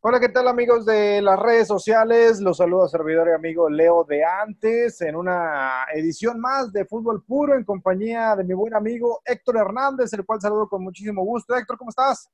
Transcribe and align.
Hola, 0.00 0.20
¿qué 0.20 0.28
tal 0.28 0.46
amigos 0.46 0.86
de 0.86 1.20
las 1.20 1.36
redes 1.40 1.66
sociales? 1.66 2.40
Los 2.40 2.58
saludo 2.58 2.84
a 2.84 2.88
servidor 2.88 3.26
y 3.28 3.32
amigo 3.32 3.68
Leo 3.68 4.04
de 4.04 4.24
antes 4.24 5.00
en 5.00 5.16
una 5.16 5.86
edición 5.92 6.38
más 6.38 6.72
de 6.72 6.84
Fútbol 6.84 7.24
Puro 7.24 7.56
en 7.56 7.64
compañía 7.64 8.36
de 8.36 8.44
mi 8.44 8.54
buen 8.54 8.74
amigo 8.74 9.20
Héctor 9.24 9.56
Hernández, 9.56 10.12
el 10.12 10.24
cual 10.24 10.40
saludo 10.40 10.68
con 10.68 10.84
muchísimo 10.84 11.24
gusto. 11.24 11.56
Héctor, 11.56 11.76
¿cómo 11.78 11.90
estás? 11.90 12.30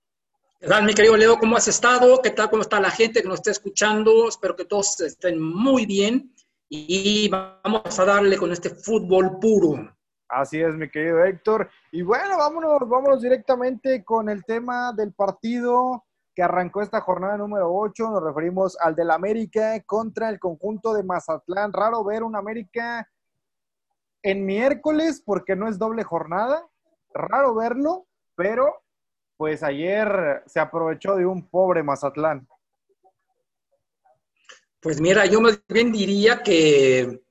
¿Qué 0.60 0.66
tal, 0.66 0.84
mi 0.84 0.92
querido 0.92 1.16
Leo? 1.16 1.38
¿Cómo 1.38 1.56
has 1.56 1.66
estado? 1.66 2.20
¿Qué 2.20 2.32
tal? 2.32 2.50
¿Cómo 2.50 2.60
está 2.60 2.78
la 2.80 2.90
gente 2.90 3.22
que 3.22 3.28
nos 3.28 3.38
está 3.38 3.52
escuchando? 3.52 4.28
Espero 4.28 4.54
que 4.54 4.66
todos 4.66 5.00
estén 5.00 5.40
muy 5.40 5.86
bien 5.86 6.34
y 6.68 7.30
vamos 7.30 7.98
a 7.98 8.04
darle 8.04 8.36
con 8.36 8.52
este 8.52 8.68
fútbol 8.68 9.38
puro. 9.40 9.90
Así 10.28 10.60
es, 10.60 10.74
mi 10.74 10.90
querido 10.90 11.24
Héctor. 11.24 11.70
Y 11.92 12.02
bueno, 12.02 12.36
vámonos, 12.36 12.86
vámonos 12.86 13.22
directamente 13.22 14.04
con 14.04 14.28
el 14.28 14.44
tema 14.44 14.92
del 14.92 15.14
partido 15.14 16.04
que 16.34 16.42
arrancó 16.42 16.82
esta 16.82 17.00
jornada 17.00 17.36
número 17.36 17.72
8. 17.72 18.10
Nos 18.10 18.22
referimos 18.22 18.76
al 18.80 18.94
del 18.94 19.10
América 19.10 19.80
contra 19.86 20.28
el 20.28 20.38
conjunto 20.38 20.92
de 20.92 21.02
Mazatlán. 21.02 21.72
Raro 21.72 22.04
ver 22.04 22.22
un 22.22 22.36
América 22.36 23.08
en 24.22 24.44
miércoles 24.44 25.22
porque 25.24 25.54
no 25.54 25.68
es 25.68 25.78
doble 25.78 26.02
jornada. 26.02 26.66
Raro 27.12 27.54
verlo, 27.54 28.06
pero 28.34 28.82
pues 29.36 29.62
ayer 29.62 30.42
se 30.46 30.60
aprovechó 30.60 31.16
de 31.16 31.26
un 31.26 31.48
pobre 31.48 31.82
Mazatlán. 31.82 32.46
Pues 34.80 35.00
mira, 35.00 35.24
yo 35.26 35.40
más 35.40 35.62
bien 35.68 35.92
diría 35.92 36.42
que 36.42 37.22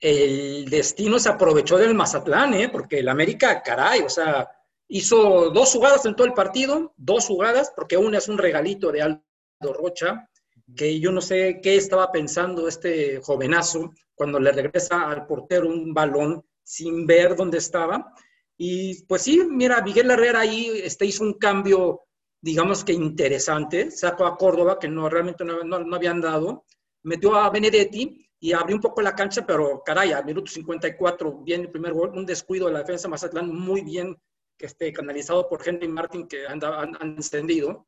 el 0.00 0.68
destino 0.68 1.18
se 1.18 1.28
aprovechó 1.28 1.78
del 1.78 1.94
Mazatlán, 1.94 2.54
¿eh? 2.54 2.68
porque 2.68 2.98
el 2.98 3.08
América, 3.08 3.62
caray, 3.62 4.00
o 4.00 4.08
sea, 4.08 4.50
Hizo 4.88 5.50
dos 5.50 5.72
jugadas 5.72 6.06
en 6.06 6.14
todo 6.14 6.26
el 6.26 6.32
partido, 6.32 6.94
dos 6.96 7.26
jugadas, 7.26 7.72
porque 7.74 7.96
una 7.96 8.18
es 8.18 8.28
un 8.28 8.38
regalito 8.38 8.92
de 8.92 9.02
Aldo 9.02 9.20
Rocha, 9.60 10.28
que 10.76 10.98
yo 11.00 11.12
no 11.12 11.20
sé 11.20 11.60
qué 11.62 11.76
estaba 11.76 12.10
pensando 12.10 12.68
este 12.68 13.20
jovenazo 13.20 13.92
cuando 14.14 14.38
le 14.40 14.52
regresa 14.52 15.08
al 15.08 15.26
portero 15.26 15.68
un 15.68 15.92
balón 15.92 16.44
sin 16.62 17.06
ver 17.06 17.36
dónde 17.36 17.58
estaba. 17.58 18.12
Y 18.56 19.04
pues 19.04 19.22
sí, 19.22 19.42
mira, 19.48 19.82
Miguel 19.82 20.10
Herrera 20.10 20.40
ahí 20.40 20.80
este, 20.82 21.06
hizo 21.06 21.22
un 21.22 21.34
cambio, 21.34 22.02
digamos 22.40 22.84
que 22.84 22.92
interesante, 22.92 23.90
sacó 23.90 24.24
a 24.26 24.36
Córdoba, 24.36 24.78
que 24.78 24.88
no 24.88 25.08
realmente 25.08 25.44
no, 25.44 25.62
no 25.62 25.96
habían 25.96 26.20
dado, 26.20 26.64
metió 27.02 27.34
a 27.34 27.50
Benedetti 27.50 28.26
y 28.40 28.52
abrió 28.52 28.76
un 28.76 28.82
poco 28.82 29.02
la 29.02 29.14
cancha, 29.14 29.46
pero 29.46 29.82
caray, 29.84 30.12
al 30.12 30.24
minuto 30.24 30.50
54 30.50 31.42
viene 31.42 31.64
el 31.64 31.70
primer 31.70 31.92
gol, 31.92 32.10
un 32.14 32.26
descuido 32.26 32.66
de 32.66 32.72
la 32.72 32.80
defensa 32.80 33.08
Mazatlán 33.08 33.54
muy 33.54 33.82
bien 33.82 34.16
que 34.56 34.66
esté 34.66 34.92
canalizado 34.92 35.48
por 35.48 35.66
Henry 35.66 35.88
Martin 35.88 36.26
que 36.26 36.46
han, 36.46 36.60
encendido, 37.00 37.86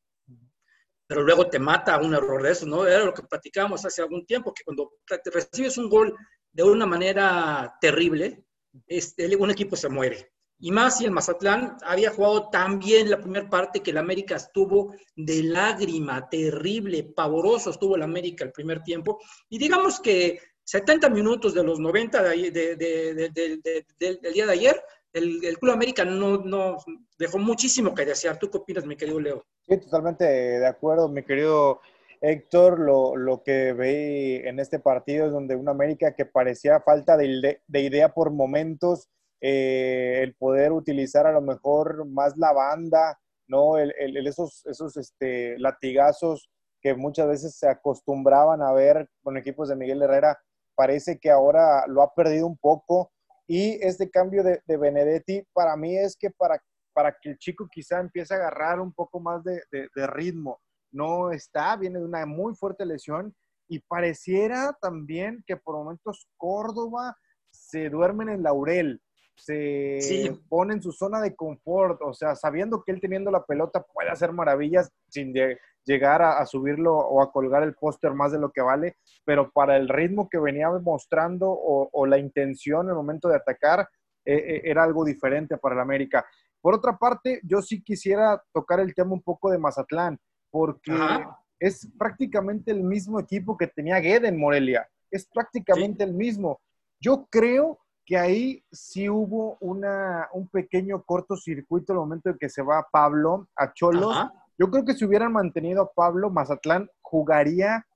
pero 1.07 1.23
luego 1.23 1.49
te 1.49 1.59
mata 1.59 1.99
un 1.99 2.15
error 2.15 2.43
de 2.43 2.53
eso, 2.53 2.67
¿no? 2.67 2.87
Era 2.87 3.05
lo 3.05 3.15
que 3.15 3.23
platicábamos 3.23 3.85
hace 3.85 4.03
algún 4.03 4.27
tiempo, 4.27 4.53
que 4.53 4.65
cuando 4.65 4.93
recibes 5.33 5.79
un 5.79 5.89
gol 5.89 6.15
de 6.53 6.63
una 6.63 6.87
manera 6.87 7.77
terrible, 7.81 8.45
este, 8.87 9.35
un 9.37 9.51
equipo 9.51 9.77
se 9.77 9.89
muere. 9.89 10.33
Y 10.61 10.73
más 10.73 10.99
si 10.99 11.05
el 11.05 11.13
Mazatlán 11.13 11.77
había 11.83 12.11
jugado 12.11 12.51
tan 12.51 12.81
bien 12.81 13.11
la 13.11 13.21
primera 13.21 13.49
parte 13.49 13.81
que 13.81 13.93
el 13.93 13.99
América 13.99 14.37
estuvo 14.37 14.93
de 15.15 15.45
lágrima, 15.45 16.29
terrible, 16.29 17.05
pavoroso 17.05 17.71
estuvo 17.71 17.95
el 17.95 18.03
América 18.03 18.45
el 18.45 18.51
primer 18.51 18.83
tiempo. 18.83 19.21
Y 19.49 19.59
digamos 19.59 20.01
que 20.01 20.41
70 20.65 21.09
minutos 21.11 21.55
de 21.55 21.63
los 21.63 21.79
90 21.79 22.23
de, 22.23 22.51
del 23.99 24.33
día 24.35 24.47
de 24.47 24.53
ayer 24.53 24.83
el, 25.13 25.59
Club 25.59 25.73
América 25.73 26.05
no, 26.05 26.39
no 26.39 26.77
dejó 27.19 27.39
muchísimo 27.39 27.95
que 27.95 28.05
desear. 28.05 28.39
¿Tú 28.39 28.51
qué 28.51 28.59
opinas, 28.59 28.85
mi 28.85 28.97
querido 28.97 29.21
Leo? 29.21 29.45
Sí, 29.67 29.79
totalmente 29.79 30.25
de 30.25 30.67
acuerdo, 30.67 31.09
mi 31.09 31.23
querido 31.23 31.81
Héctor. 32.21 32.79
Lo, 32.79 33.17
lo 33.17 33.43
que 33.43 33.73
vi 33.73 34.47
en 34.47 34.61
este 34.61 34.79
partido 34.79 35.27
es 35.27 35.33
donde 35.33 35.57
una 35.57 35.73
América 35.73 36.15
que 36.15 36.27
parecía 36.27 36.81
falta 36.81 37.17
de, 37.17 37.61
de 37.67 37.81
idea 37.81 38.13
por 38.13 38.31
momentos, 38.31 39.09
eh, 39.41 40.21
el 40.23 40.35
poder 40.35 40.73
utilizar 40.73 41.27
a 41.27 41.33
lo 41.33 41.41
mejor 41.41 42.07
más 42.07 42.37
la 42.37 42.53
banda, 42.53 43.19
¿no? 43.47 43.79
El, 43.79 43.95
el, 43.99 44.27
esos 44.27 44.67
esos 44.67 44.97
este, 44.97 45.59
latigazos 45.59 46.51
que 46.81 46.95
muchas 46.95 47.29
veces 47.29 47.57
se 47.57 47.69
acostumbraban 47.69 48.63
a 48.63 48.73
ver 48.73 49.09
con 49.23 49.37
equipos 49.37 49.69
de 49.69 49.77
Miguel 49.77 50.03
Herrera, 50.03 50.39
parece 50.77 51.19
que 51.19 51.31
ahora 51.31 51.85
lo 51.89 52.03
ha 52.03 52.15
perdido 52.15 52.47
un 52.47 52.57
poco 52.57 53.11
y 53.49 53.83
este 53.83 54.11
cambio 54.11 54.45
de, 54.45 54.61
Benedetti 54.77 55.43
para 55.55 55.75
mí 55.75 55.97
es 55.97 56.17
que 56.17 56.31
para, 56.31 56.63
para 56.93 57.17
que 57.19 57.31
el 57.31 57.39
chico 57.39 57.67
quizá 57.71 57.99
empiece 57.99 58.35
a 58.35 58.37
agarrar 58.37 58.79
un 58.79 58.93
poco 58.93 59.19
más 59.21 59.43
de, 59.43 59.63
ritmo. 60.07 60.61
No 60.93 61.33
está, 61.33 61.75
viene 61.77 61.99
de 61.99 62.05
una 62.05 62.27
muy 62.27 62.55
fuerte 62.55 62.85
lesión 62.85 63.35
y 63.67 63.81
pareciera 63.81 64.77
también 64.81 65.43
que 65.47 65.57
por 65.57 65.77
momentos 65.77 66.29
Córdoba 66.37 67.17
se 67.51 67.89
duerme 67.89 68.25
en 68.25 68.31
el 68.31 68.43
laurel, 68.43 69.01
se 69.35 70.39
pone 70.51 70.75
en 70.75 70.83
su 70.83 70.93
zona 70.93 71.21
de 71.23 71.35
confort, 71.35 72.01
o 72.03 72.13
sea, 72.13 72.35
sabiendo 72.35 72.83
que 72.83 72.93
él 72.93 73.01
teniendo 73.01 73.31
la 73.31 73.47
pelota 73.47 73.83
puede 73.95 74.11
hacer 74.11 74.33
maravillas 74.33 74.91
sin 75.09 75.33
llegar 75.89 76.21
a, 76.21 76.45
subirlo 76.45 76.95
o 76.95 77.23
a 77.23 77.33
colgar 77.33 77.63
el 77.63 77.75
póster 77.75 78.13
más 78.13 78.31
de 78.31 78.39
lo 78.39 78.53
que 78.53 78.61
vale, 78.61 78.99
pero 79.25 79.51
para 79.51 79.77
el 79.79 79.89
ritmo 79.89 80.29
que 80.29 80.39
venía 80.39 80.69
mostrando 80.71 81.51
o, 81.51 82.07
la 82.07 82.19
intención 82.19 82.87
en 82.87 82.91
el 82.91 82.97
momento 82.97 83.29
de 83.29 83.37
atacar, 83.37 83.89
eh, 84.25 84.35
eh, 84.37 84.61
era 84.65 84.85
algo 84.85 85.03
diferente 85.03 85.57
para 85.57 85.75
el 85.75 85.81
América. 85.81 86.27
Por 86.61 86.75
otra 86.75 86.99
parte, 86.99 87.41
yo 87.43 87.63
sí 87.63 87.83
quisiera 87.83 88.43
tocar 88.53 88.81
el 88.81 88.95
tema 88.95 89.15
un 89.15 89.23
poco 89.23 89.51
de 89.51 89.59
Mazatlán, 89.59 90.21
porque 90.51 90.93
es 91.59 91.89
prácticamente 91.99 92.71
el 92.71 92.83
mismo 92.83 93.19
equipo 93.19 93.57
que 93.57 93.67
tenía 93.67 93.99
Guede 93.99 94.29
en 94.29 94.39
Morelia, 94.39 94.87
es 95.11 95.27
prácticamente 95.27 96.05
el 96.05 96.13
mismo. 96.13 96.61
Yo 97.01 97.27
creo 97.31 97.79
que 98.05 98.19
ahí 98.19 98.63
sí 98.71 99.09
hubo 99.09 99.57
una, 99.61 100.29
un 100.33 100.49
pequeño 100.49 101.03
cortocircuito 101.03 101.93
el 101.93 101.99
momento 101.99 102.29
en 102.29 102.39
que 102.39 102.51
se 102.51 102.63
va 102.63 102.87
Pablo 102.91 103.49
a 103.57 103.73
Cholos. 103.73 104.17
Yo 104.59 104.71
creo 104.71 104.85
que 104.85 104.95
si 104.95 105.05
hubieran 105.05 105.33
mantenido 105.33 105.83
a 105.83 105.93
Pablo, 105.93 106.31
Mazatlán 106.31 106.91
jugaría, 107.01 107.87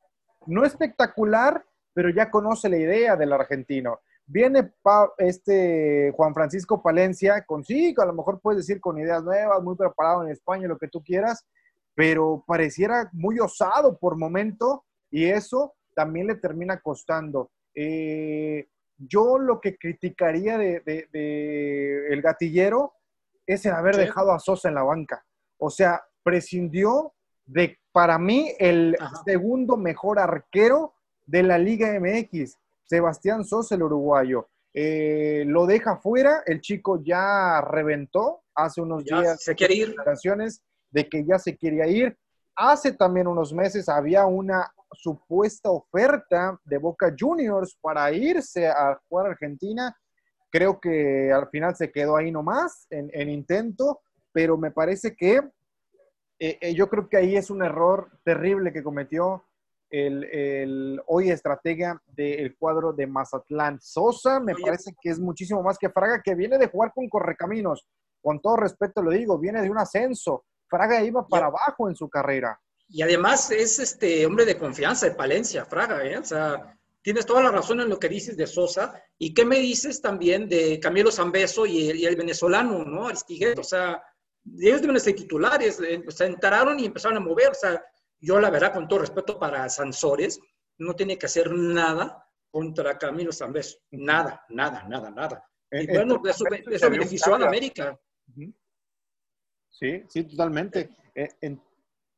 no 0.46 0.64
espectacular, 0.64 1.64
pero 1.92 2.08
ya 2.08 2.30
conoce 2.30 2.68
la 2.68 2.78
idea 2.78 3.16
del 3.16 3.32
argentino. 3.32 4.00
Viene 4.24 4.72
este 5.18 6.12
Juan 6.16 6.32
Francisco 6.32 6.80
Palencia 6.80 7.44
con 7.44 7.64
sí, 7.64 7.94
a 7.98 8.06
lo 8.06 8.12
mejor 8.14 8.40
puedes 8.40 8.64
decir 8.64 8.80
con 8.80 8.98
ideas 8.98 9.22
nuevas, 9.24 9.62
muy 9.62 9.76
preparado 9.76 10.22
en 10.22 10.30
España, 10.30 10.68
lo 10.68 10.78
que 10.78 10.88
tú 10.88 11.02
quieras, 11.02 11.44
pero 11.94 12.44
pareciera 12.46 13.10
muy 13.12 13.40
osado 13.40 13.98
por 13.98 14.16
momento 14.16 14.84
y 15.10 15.26
eso 15.26 15.74
también 15.94 16.28
le 16.28 16.36
termina 16.36 16.80
costando. 16.80 17.50
Eh, 17.74 18.68
yo 18.96 19.38
lo 19.38 19.60
que 19.60 19.76
criticaría 19.76 20.56
de, 20.56 21.08
el 22.08 22.22
gatillero 22.22 22.94
es 23.44 23.66
el 23.66 23.72
haber 23.72 23.96
dejado 23.96 24.32
a 24.32 24.38
Sosa 24.38 24.68
en 24.68 24.76
la 24.76 24.84
banca. 24.84 25.24
O 25.58 25.68
sea, 25.68 26.02
prescindió 26.22 27.12
de, 27.46 27.78
para 27.92 28.18
mí, 28.18 28.52
el 28.58 28.96
segundo 29.24 29.76
mejor 29.76 30.18
arquero 30.18 30.94
de 31.26 31.42
la 31.42 31.58
Liga 31.58 31.98
MX, 31.98 32.58
Sebastián 32.84 33.44
Sosa, 33.44 33.74
el 33.74 33.82
uruguayo. 33.82 34.48
Eh, 34.74 35.44
lo 35.46 35.66
deja 35.66 35.96
fuera, 35.96 36.42
el 36.46 36.60
chico 36.60 37.02
ya 37.02 37.60
reventó 37.60 38.42
hace 38.54 38.80
unos 38.80 39.04
días. 39.04 39.42
Se 39.42 39.54
quiere 39.54 39.74
ir. 39.74 39.96
De 40.90 41.08
que 41.08 41.24
ya 41.24 41.38
se 41.38 41.56
quería 41.56 41.86
ir. 41.86 42.16
Hace 42.54 42.92
también 42.92 43.26
unos 43.26 43.52
meses 43.52 43.88
había 43.88 44.26
una 44.26 44.70
supuesta 44.92 45.70
oferta 45.70 46.58
de 46.64 46.78
Boca 46.78 47.14
Juniors 47.18 47.78
para 47.80 48.12
irse 48.12 48.68
a 48.68 49.00
jugar 49.08 49.26
a 49.26 49.30
Argentina. 49.30 49.96
Creo 50.50 50.78
que 50.78 51.32
al 51.32 51.48
final 51.48 51.74
se 51.74 51.90
quedó 51.90 52.16
ahí 52.16 52.30
nomás 52.30 52.86
en, 52.90 53.10
en 53.14 53.30
intento, 53.30 54.00
pero 54.32 54.58
me 54.58 54.70
parece 54.70 55.16
que 55.16 55.40
eh, 56.44 56.58
eh, 56.60 56.75
yo 56.75 56.88
creo 56.88 57.08
que 57.08 57.16
ahí 57.16 57.36
es 57.36 57.50
un 57.50 57.62
error 57.62 58.11
terrible 58.25 58.72
que 58.72 58.82
cometió 58.82 59.44
el, 59.88 60.25
el 60.25 61.00
hoy 61.06 61.31
estratega 61.31 62.02
del 62.05 62.56
cuadro 62.56 62.93
de 62.93 63.06
Mazatlán. 63.06 63.81
Sosa 63.81 64.40
me 64.40 64.56
parece 64.56 64.93
que 65.00 65.11
es 65.11 65.20
muchísimo 65.20 65.62
más 65.62 65.78
que 65.78 65.88
Fraga, 65.88 66.20
que 66.20 66.34
viene 66.34 66.58
de 66.58 66.66
jugar 66.66 66.93
con 66.93 67.08
Correcaminos. 67.08 67.87
Con 68.20 68.40
todo 68.40 68.56
respeto 68.56 69.02
lo 69.02 69.12
digo, 69.12 69.38
viene 69.38 69.62
de 69.62 69.70
un 69.70 69.78
ascenso. 69.78 70.44
Fraga 70.69 71.05
iba 71.05 71.25
para 71.28 71.46
abajo 71.46 71.88
en 71.88 71.94
su 71.94 72.08
carrera. 72.08 72.61
Y 72.88 73.02
además 73.02 73.52
es 73.52 73.78
este 73.78 74.26
hombre 74.26 74.44
de 74.44 74.58
confianza 74.58 75.06
de 75.06 75.14
Palencia, 75.14 75.64
Fraga, 75.64 76.05
¿eh? 76.05 76.19
O 76.19 76.25
sea, 76.25 76.76
tienes 77.02 77.25
toda 77.25 77.44
la 77.44 77.52
razón 77.52 77.81
en 77.82 77.88
lo 77.88 78.00
que 78.00 78.08
dices 78.08 78.37
de 78.37 78.49
Sosa. 78.49 79.00
¿Y 79.16 79.32
qué 79.32 79.44
me 79.44 79.61
dices 79.61 80.02
también 80.02 80.49
de 80.49 80.81
Camilo 80.81 81.12
Zambeso 81.12 81.66
y 81.66 81.88
el, 81.88 81.99
y 81.99 82.06
el 82.06 82.16
venezolano, 82.16 82.84
¿no? 82.84 83.06
Aristiguet, 83.06 83.56
o 83.61 83.62
sea, 83.62 84.02
ellos 84.58 84.82
deben 84.82 84.98
ser 85.00 85.14
titulares, 85.14 85.80
eh, 85.80 86.02
se 86.08 86.26
enteraron 86.26 86.78
y 86.80 86.86
empezaron 86.86 87.18
a 87.18 87.20
mover. 87.20 87.50
O 87.50 87.54
sea, 87.54 87.82
yo 88.20 88.40
la 88.40 88.50
verdad, 88.50 88.72
con 88.72 88.88
todo 88.88 89.00
respeto 89.00 89.38
para 89.38 89.68
Sansores, 89.68 90.40
no 90.78 90.94
tiene 90.94 91.18
que 91.18 91.26
hacer 91.26 91.52
nada 91.52 92.26
contra 92.50 92.98
Camilo 92.98 93.32
Zambeso. 93.32 93.78
Nada, 93.90 94.44
nada, 94.48 94.84
nada, 94.88 95.10
nada. 95.10 95.44
Y 95.70 95.86
bueno, 95.86 96.20
eso, 96.26 96.90
benefició 96.90 97.34
a 97.34 97.38
la 97.38 97.46
América. 97.46 97.98
Sí, 99.70 100.04
sí, 100.08 100.24
totalmente. 100.24 100.90
Eh, 101.14 101.28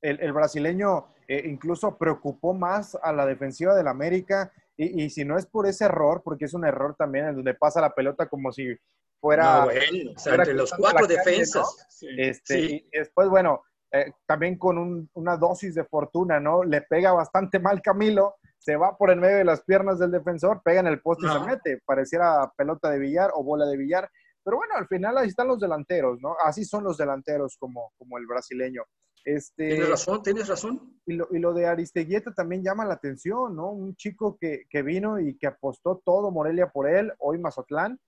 el, 0.03 0.33
brasileño 0.33 1.15
eh, 1.29 1.43
incluso 1.47 1.97
preocupó 1.97 2.53
más 2.53 2.97
a 3.01 3.13
la 3.13 3.25
defensiva 3.25 3.75
del 3.77 3.87
América. 3.87 4.53
Y, 4.77 5.09
si 5.11 5.25
no 5.25 5.39
es 5.39 5.47
por 5.47 5.67
ese 5.67 5.85
error, 5.85 6.23
porque 6.25 6.47
es 6.47 6.55
un 6.55 6.65
error 6.65 6.97
también 6.97 7.27
en 7.27 7.37
donde 7.37 7.55
pasa 7.55 7.81
la 7.81 7.95
pelota 7.95 8.27
como 8.27 8.51
si 8.51 8.77
fuera. 9.21 9.61
No, 9.61 9.65
bueno, 9.67 10.13
o 10.17 10.19
sea, 10.19 10.35
entre 10.35 10.55
los 10.55 10.73
cuatro 10.73 11.07
defensas. 11.07 11.87
este, 12.19 12.61
Y 12.61 12.89
después, 12.93 13.29
bueno, 13.29 13.63
eh, 13.93 14.13
también 14.27 14.59
con 14.59 15.09
una 15.13 15.37
dosis 15.37 15.75
de 15.77 15.85
fortuna, 15.85 16.41
¿no? 16.41 16.65
Le 16.65 16.83
pega 16.83 17.13
bastante 17.13 17.61
mal 17.61 17.81
Camilo, 17.81 18.35
se 18.59 18.75
va 18.75 18.97
por 18.97 19.11
el 19.11 19.21
medio 19.21 19.37
de 19.37 19.45
las 19.45 19.63
piernas 19.63 20.01
del 20.01 20.11
defensor, 20.11 20.61
pega 20.65 20.81
en 20.81 20.89
el 20.89 21.01
poste 21.01 21.27
y 21.27 21.31
se 21.31 21.41
mete. 21.41 21.81
Pareciera 21.85 22.51
pelota 22.57 22.91
de 22.91 22.99
billar 22.99 23.31
o 23.35 23.45
bola 23.45 23.67
de 23.67 23.77
billar. 23.77 24.11
Pero 24.43 24.57
bueno, 24.57 24.75
al 24.75 24.89
final 24.89 25.17
ahí 25.17 25.29
están 25.29 25.49
los 25.49 25.61
delanteros, 25.61 26.21
¿no? 26.21 26.37
Así 26.45 26.65
son 26.65 26.83
los 26.83 26.99
delanteros 26.99 27.57
como, 27.57 27.93
como 27.97 28.19
el 28.19 28.27
brasileño. 28.27 28.83
Este, 29.25 29.69
tienes 29.69 29.89
razón, 29.89 30.23
tienes 30.23 30.49
razón. 30.49 31.01
Y 31.07 31.15
lo, 31.15 31.29
y 31.31 31.39
lo 31.39 31.55
de 31.55 31.67
Aristeguieta 31.67 32.33
también 32.33 32.63
llama 32.63 32.85
la 32.85 32.95
atención, 32.95 33.57
¿no? 33.57 33.71
Un 33.71 33.97
chico 33.97 34.37
que, 34.39 34.67
que, 34.69 34.83
vino 34.83 35.19
y 35.19 35.37
que 35.37 35.47
apostó 35.47 36.03
todo 36.05 36.31
Morelia 36.31 36.69
por 36.69 36.89
él, 36.89 37.13
hoy 37.19 37.39
Mazatlán, 37.39 37.99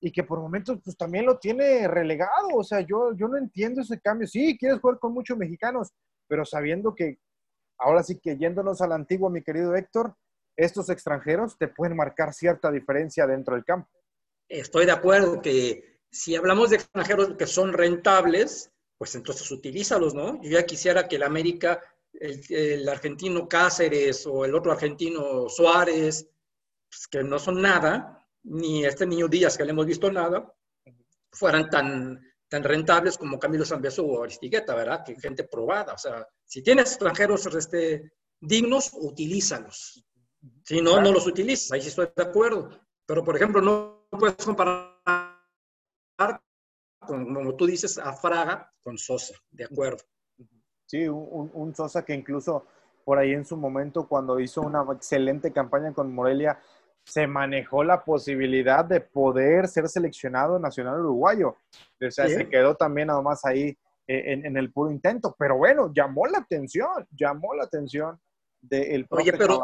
y 0.00 0.10
que 0.12 0.22
por 0.22 0.40
momentos 0.40 0.78
pues 0.82 0.96
también 0.96 1.26
lo 1.26 1.38
tiene 1.38 1.86
relegado. 1.86 2.48
O 2.54 2.64
sea, 2.64 2.80
yo, 2.80 3.14
yo 3.14 3.28
no 3.28 3.36
entiendo 3.36 3.82
ese 3.82 4.00
cambio. 4.00 4.26
Sí, 4.26 4.56
quieres 4.58 4.80
jugar 4.80 4.98
con 4.98 5.12
muchos 5.12 5.36
mexicanos, 5.36 5.92
pero 6.26 6.44
sabiendo 6.44 6.94
que, 6.94 7.18
ahora 7.78 8.02
sí 8.02 8.18
que 8.18 8.36
yéndonos 8.36 8.80
al 8.80 8.92
antiguo, 8.92 9.28
mi 9.28 9.42
querido 9.42 9.74
Héctor, 9.76 10.14
estos 10.56 10.88
extranjeros 10.90 11.56
te 11.58 11.68
pueden 11.68 11.96
marcar 11.96 12.32
cierta 12.32 12.70
diferencia 12.70 13.26
dentro 13.26 13.54
del 13.54 13.64
campo. 13.64 13.88
Estoy 14.48 14.86
de 14.86 14.92
acuerdo 14.92 15.42
que 15.42 15.98
si 16.10 16.34
hablamos 16.34 16.70
de 16.70 16.76
extranjeros 16.76 17.36
que 17.36 17.46
son 17.46 17.72
rentables, 17.72 18.72
pues 18.98 19.14
entonces 19.14 19.48
utilízalos, 19.50 20.12
¿no? 20.12 20.42
Yo 20.42 20.50
ya 20.50 20.66
quisiera 20.66 21.06
que 21.06 21.16
el 21.16 21.22
América, 21.22 21.80
el, 22.12 22.86
argentino 22.88 23.48
Cáceres 23.48 24.26
o 24.26 24.44
el 24.44 24.54
otro 24.54 24.72
argentino 24.72 25.48
Suárez, 25.48 26.28
pues 26.90 27.06
que 27.06 27.22
no 27.22 27.38
son 27.38 27.62
nada, 27.62 28.26
ni 28.42 28.84
este 28.84 29.06
niño 29.06 29.28
Díaz 29.28 29.56
que 29.56 29.64
le 29.64 29.70
hemos 29.70 29.86
visto 29.86 30.10
nada, 30.10 30.52
fueran 31.30 31.70
tan, 31.70 32.20
tan 32.48 32.64
rentables 32.64 33.16
como 33.16 33.38
Camilo 33.38 33.64
Zambeso 33.64 34.04
o 34.04 34.24
Aristigueta, 34.24 34.74
¿verdad? 34.74 35.04
Que 35.04 35.14
gente 35.14 35.44
probada. 35.44 35.94
O 35.94 35.98
sea, 35.98 36.26
si 36.44 36.62
tienes 36.62 36.90
extranjeros 36.90 37.46
este, 37.46 38.12
dignos, 38.40 38.90
utilízalos. 38.94 40.04
Si 40.64 40.80
no, 40.80 41.00
no 41.00 41.12
los 41.12 41.26
utilizas, 41.26 41.70
ahí 41.70 41.82
sí 41.82 41.88
estoy 41.88 42.08
de 42.16 42.22
acuerdo. 42.22 42.68
Pero, 43.06 43.22
por 43.22 43.36
ejemplo, 43.36 43.60
no 43.60 44.06
puedes 44.10 44.36
comparar 44.44 45.38
como 47.00 47.54
tú 47.54 47.66
dices, 47.66 47.98
a 47.98 48.12
Fraga 48.12 48.72
con 48.82 48.98
Sosa, 48.98 49.34
de 49.50 49.64
acuerdo. 49.64 50.04
Sí, 50.86 51.06
un, 51.06 51.74
Sosa 51.74 52.04
que 52.04 52.14
incluso 52.14 52.66
por 53.04 53.18
ahí 53.18 53.32
en 53.32 53.44
su 53.44 53.56
momento, 53.56 54.06
cuando 54.06 54.40
hizo 54.40 54.60
una 54.62 54.84
excelente 54.92 55.52
campaña 55.52 55.92
con 55.92 56.14
Morelia, 56.14 56.60
se 57.04 57.26
manejó 57.26 57.84
la 57.84 58.04
posibilidad 58.04 58.84
de 58.84 59.00
poder 59.00 59.68
ser 59.68 59.88
seleccionado 59.88 60.58
nacional 60.58 61.00
uruguayo. 61.00 61.56
O 62.06 62.10
sea, 62.10 62.28
se 62.28 62.48
quedó 62.48 62.74
también 62.74 63.08
nada 63.08 63.22
más 63.22 63.44
ahí 63.46 63.76
eh, 64.06 64.32
en, 64.44 64.56
el 64.56 64.72
puro 64.72 64.90
intento. 64.90 65.34
Pero 65.38 65.56
bueno, 65.56 65.92
llamó 65.94 66.26
la 66.26 66.38
atención, 66.38 67.06
llamó 67.10 67.54
la 67.54 67.64
atención 67.64 68.18
del 68.60 69.02
de 69.02 69.06
Oye, 69.10 69.32
pero 69.34 69.62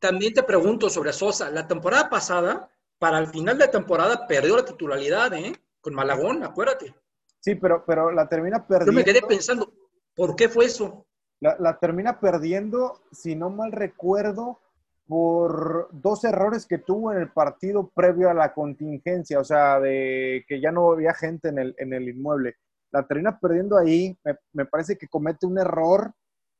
también 0.00 0.34
te 0.34 0.42
pregunto 0.42 0.90
sobre 0.90 1.12
Sosa. 1.12 1.50
La 1.50 1.66
temporada 1.66 2.10
pasada, 2.10 2.68
para 2.98 3.18
el 3.18 3.28
final 3.28 3.56
de 3.58 3.68
temporada, 3.68 4.26
perdió 4.26 4.56
la 4.56 4.64
titularidad, 4.64 5.32
¿eh? 5.34 5.52
Con 5.84 5.94
Malagón, 5.94 6.42
acuérdate. 6.42 6.94
Sí, 7.40 7.54
pero, 7.56 7.84
pero 7.86 8.10
la 8.10 8.26
termina 8.26 8.66
perdiendo. 8.66 8.92
Yo 8.92 8.96
me 8.96 9.04
quedé 9.04 9.20
pensando, 9.20 9.70
¿por 10.16 10.34
qué 10.34 10.48
fue 10.48 10.64
eso? 10.64 11.06
La, 11.40 11.78
termina 11.78 12.20
perdiendo, 12.20 13.02
si 13.12 13.36
no 13.36 13.50
mal 13.50 13.70
recuerdo, 13.70 14.60
por 15.06 15.90
dos 15.92 16.24
errores 16.24 16.64
que 16.64 16.78
tuvo 16.78 17.12
en 17.12 17.18
el 17.18 17.30
partido 17.30 17.90
previo 17.94 18.30
a 18.30 18.34
la 18.34 18.54
contingencia, 18.54 19.38
o 19.38 19.44
sea, 19.44 19.78
de 19.78 20.46
que 20.48 20.58
ya 20.58 20.72
no 20.72 20.90
había 20.90 21.12
gente 21.12 21.48
en 21.48 21.58
el, 21.58 21.74
en 21.76 21.92
el 21.92 22.08
inmueble. 22.08 22.56
La 22.90 23.06
termina 23.06 23.38
perdiendo 23.38 23.76
ahí, 23.76 24.16
me, 24.54 24.64
parece 24.64 24.96
que 24.96 25.08
comete 25.08 25.44
un 25.44 25.58
error, 25.58 26.14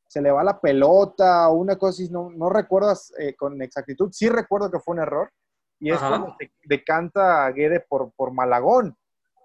se 0.07 0.21
le 0.21 0.29
va 0.29 0.43
la 0.43 0.61
pelota, 0.61 1.49
una 1.49 1.77
cosa 1.77 2.03
así, 2.03 2.11
no, 2.11 2.29
no 2.29 2.49
recuerdas 2.49 3.11
eh, 3.17 3.33
con 3.33 3.59
exactitud, 3.63 4.11
sí 4.11 4.29
recuerdo 4.29 4.69
que 4.69 4.79
fue 4.79 4.93
un 4.93 5.01
error, 5.01 5.31
y 5.79 5.91
es 5.91 5.97
cuando 5.97 6.35
se 6.37 6.51
decanta 6.63 7.43
a 7.43 7.51
Guede 7.51 7.79
por, 7.79 8.11
por 8.11 8.31
Malagón 8.31 8.95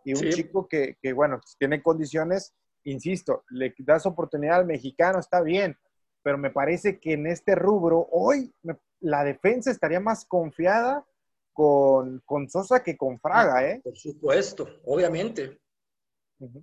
y 0.04 0.14
un 0.14 0.30
chico 0.30 0.66
que, 0.68 0.96
que, 1.00 1.12
bueno, 1.12 1.40
tiene 1.58 1.82
condiciones, 1.82 2.54
insisto, 2.84 3.44
le 3.50 3.74
das 3.78 4.06
oportunidad 4.06 4.60
al 4.60 4.66
mexicano, 4.66 5.18
está 5.18 5.42
bien, 5.42 5.76
pero 6.22 6.38
me 6.38 6.50
parece 6.50 6.98
que 6.98 7.14
en 7.14 7.26
este 7.26 7.54
rubro, 7.54 8.08
hoy 8.10 8.52
la 9.00 9.24
defensa 9.24 9.70
estaría 9.70 10.00
más 10.00 10.24
confiada 10.24 11.04
con, 11.52 12.22
con, 12.24 12.48
Sosa 12.48 12.82
que 12.82 12.96
con 12.96 13.18
Fraga, 13.18 13.66
¿eh? 13.68 13.80
Por 13.82 13.96
supuesto, 13.96 14.68
obviamente. 14.84 15.58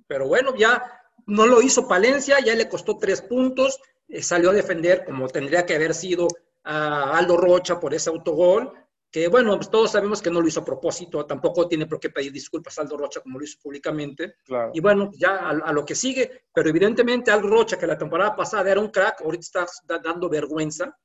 Pero 0.08 0.28
bueno, 0.28 0.56
ya 0.56 0.84
no 1.26 1.46
lo 1.46 1.62
hizo 1.62 1.88
Palencia, 1.88 2.38
ya 2.44 2.56
le 2.56 2.70
costó 2.70 2.98
tres 2.98 3.22
puntos, 3.22 3.80
eh, 4.08 4.24
salió 4.24 4.52
a 4.52 4.54
defender 4.54 5.06
como 5.06 5.28
tendría 5.28 5.66
que 5.66 5.76
haber 5.76 5.94
sido 5.94 6.28
a 6.64 7.18
Aldo 7.18 7.38
Rocha 7.38 7.80
por 7.80 7.94
ese 7.94 8.10
autogol, 8.10 8.74
que 9.18 9.28
bueno, 9.30 9.56
pues 9.56 9.72
todos 9.72 9.92
sabemos 9.92 10.22
que 10.22 10.30
no 10.30 10.40
lo 10.40 10.48
hizo 10.48 10.60
a 10.60 10.66
propósito, 10.66 11.26
tampoco 11.26 11.68
tiene 11.68 11.88
por 11.88 12.00
qué 12.00 12.12
pedir 12.12 12.32
disculpas 12.32 12.78
a 12.78 12.84
Aldo 12.84 12.98
Rocha 12.98 13.20
como 13.20 13.40
lo 13.40 13.46
hizo 13.46 13.58
públicamente. 13.60 14.36
Y 14.74 14.80
bueno, 14.80 15.10
ya 15.18 15.50
a, 15.50 15.74
lo 15.74 15.84
que 15.84 15.96
sigue, 15.96 16.44
pero 16.54 16.70
evidentemente 16.70 17.32
Aldo 17.32 17.48
Rocha, 17.48 17.80
que 17.80 17.88
la 17.88 17.98
temporada 17.98 18.36
pasada 18.36 18.70
era 18.70 18.80
un 18.80 18.90
crack, 18.90 19.22
ahorita 19.22 19.64
está 19.64 19.98
dando 20.00 20.30
vergüenza, 20.30 20.96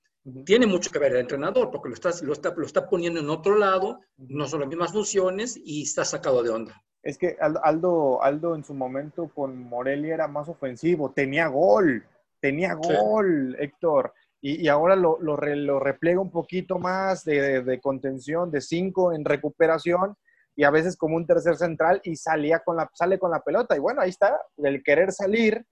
tiene 0.44 0.66
mucho 0.66 0.90
que 0.90 0.98
ver 0.98 1.12
el 1.12 1.20
entrenador, 1.20 1.70
porque 1.70 1.88
lo 1.88 1.94
está, 1.94 2.10
lo, 2.22 2.34
está, 2.34 2.52
lo 2.54 2.66
está 2.66 2.86
poniendo 2.86 3.18
en 3.18 3.30
otro 3.30 3.56
lado, 3.56 4.00
no 4.18 4.46
son 4.46 4.60
las 4.60 4.68
mismas 4.68 4.92
funciones 4.92 5.58
y 5.64 5.82
está 5.82 6.04
sacado 6.04 6.42
de 6.42 6.50
onda. 6.50 6.82
Es 7.02 7.16
que 7.16 7.38
Aldo, 7.40 8.22
Aldo 8.22 8.54
en 8.54 8.62
su 8.62 8.74
momento 8.74 9.30
con 9.34 9.58
Morelia 9.58 10.14
era 10.14 10.28
más 10.28 10.50
ofensivo, 10.50 11.12
tenía 11.12 11.46
gol, 11.48 12.04
tenía 12.40 12.74
gol, 12.74 13.56
Héctor 13.58 14.12
y, 14.44 14.66
ahora 14.66 14.96
lo, 14.96 15.18
lo, 15.20 15.36
lo, 15.36 15.78
replega 15.78 16.20
un 16.20 16.32
poquito 16.32 16.80
más 16.80 17.24
de, 17.24 17.62
de, 17.62 17.80
contención, 17.80 18.50
de 18.50 18.60
cinco 18.60 19.12
en 19.12 19.24
recuperación 19.24 20.16
y 20.56 20.64
a 20.64 20.70
veces 20.70 20.96
como 20.96 21.14
un 21.14 21.26
tercer 21.26 21.56
central 21.56 22.00
y 22.02 22.16
salía 22.16 22.58
con 22.58 22.76
la, 22.76 22.90
sale 22.92 23.20
con 23.20 23.30
la 23.30 23.40
pelota. 23.40 23.76
Y 23.76 23.78
bueno, 23.78 24.00
ahí 24.00 24.10
está, 24.10 24.36
el 24.56 24.82
querer 24.82 25.12
salir, 25.12 25.64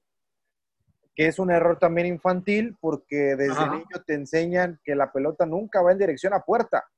que 1.17 1.27
es 1.27 1.41
un 1.41 1.51
error 1.51 1.81
también 1.81 2.07
infantil 2.07 2.77
porque 2.81 3.35
desde 3.35 3.69
niño 3.71 4.05
te 4.07 4.15
enseñan 4.15 4.81
que 4.85 4.95
la 4.95 5.11
pelota 5.11 5.45
nunca 5.47 5.83
va 5.83 5.91
en 5.91 5.99
dirección 5.99 6.33
a 6.33 6.41
puerta, 6.41 6.89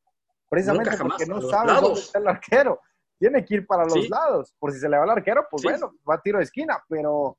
precisamente 0.51 0.91
porque 1.01 1.25
no 1.25 1.41
sabes 1.41 1.81
dónde 1.81 2.01
está 2.01 2.19
el 2.19 2.29
arquero. 2.29 2.81
Tiene 3.19 3.47
que 3.47 3.55
ir 3.55 3.67
para 3.67 3.85
los 3.85 4.11
lados, 4.11 4.55
por 4.59 4.73
si 4.73 4.79
se 4.79 4.91
le 4.91 4.99
va 4.99 5.05
al 5.05 5.11
arquero, 5.11 5.47
pues 5.51 5.63
bueno, 5.63 5.95
va 6.09 6.17
a 6.17 6.21
tiro 6.21 6.37
de 6.37 6.45
esquina, 6.45 6.85
pero 6.87 7.39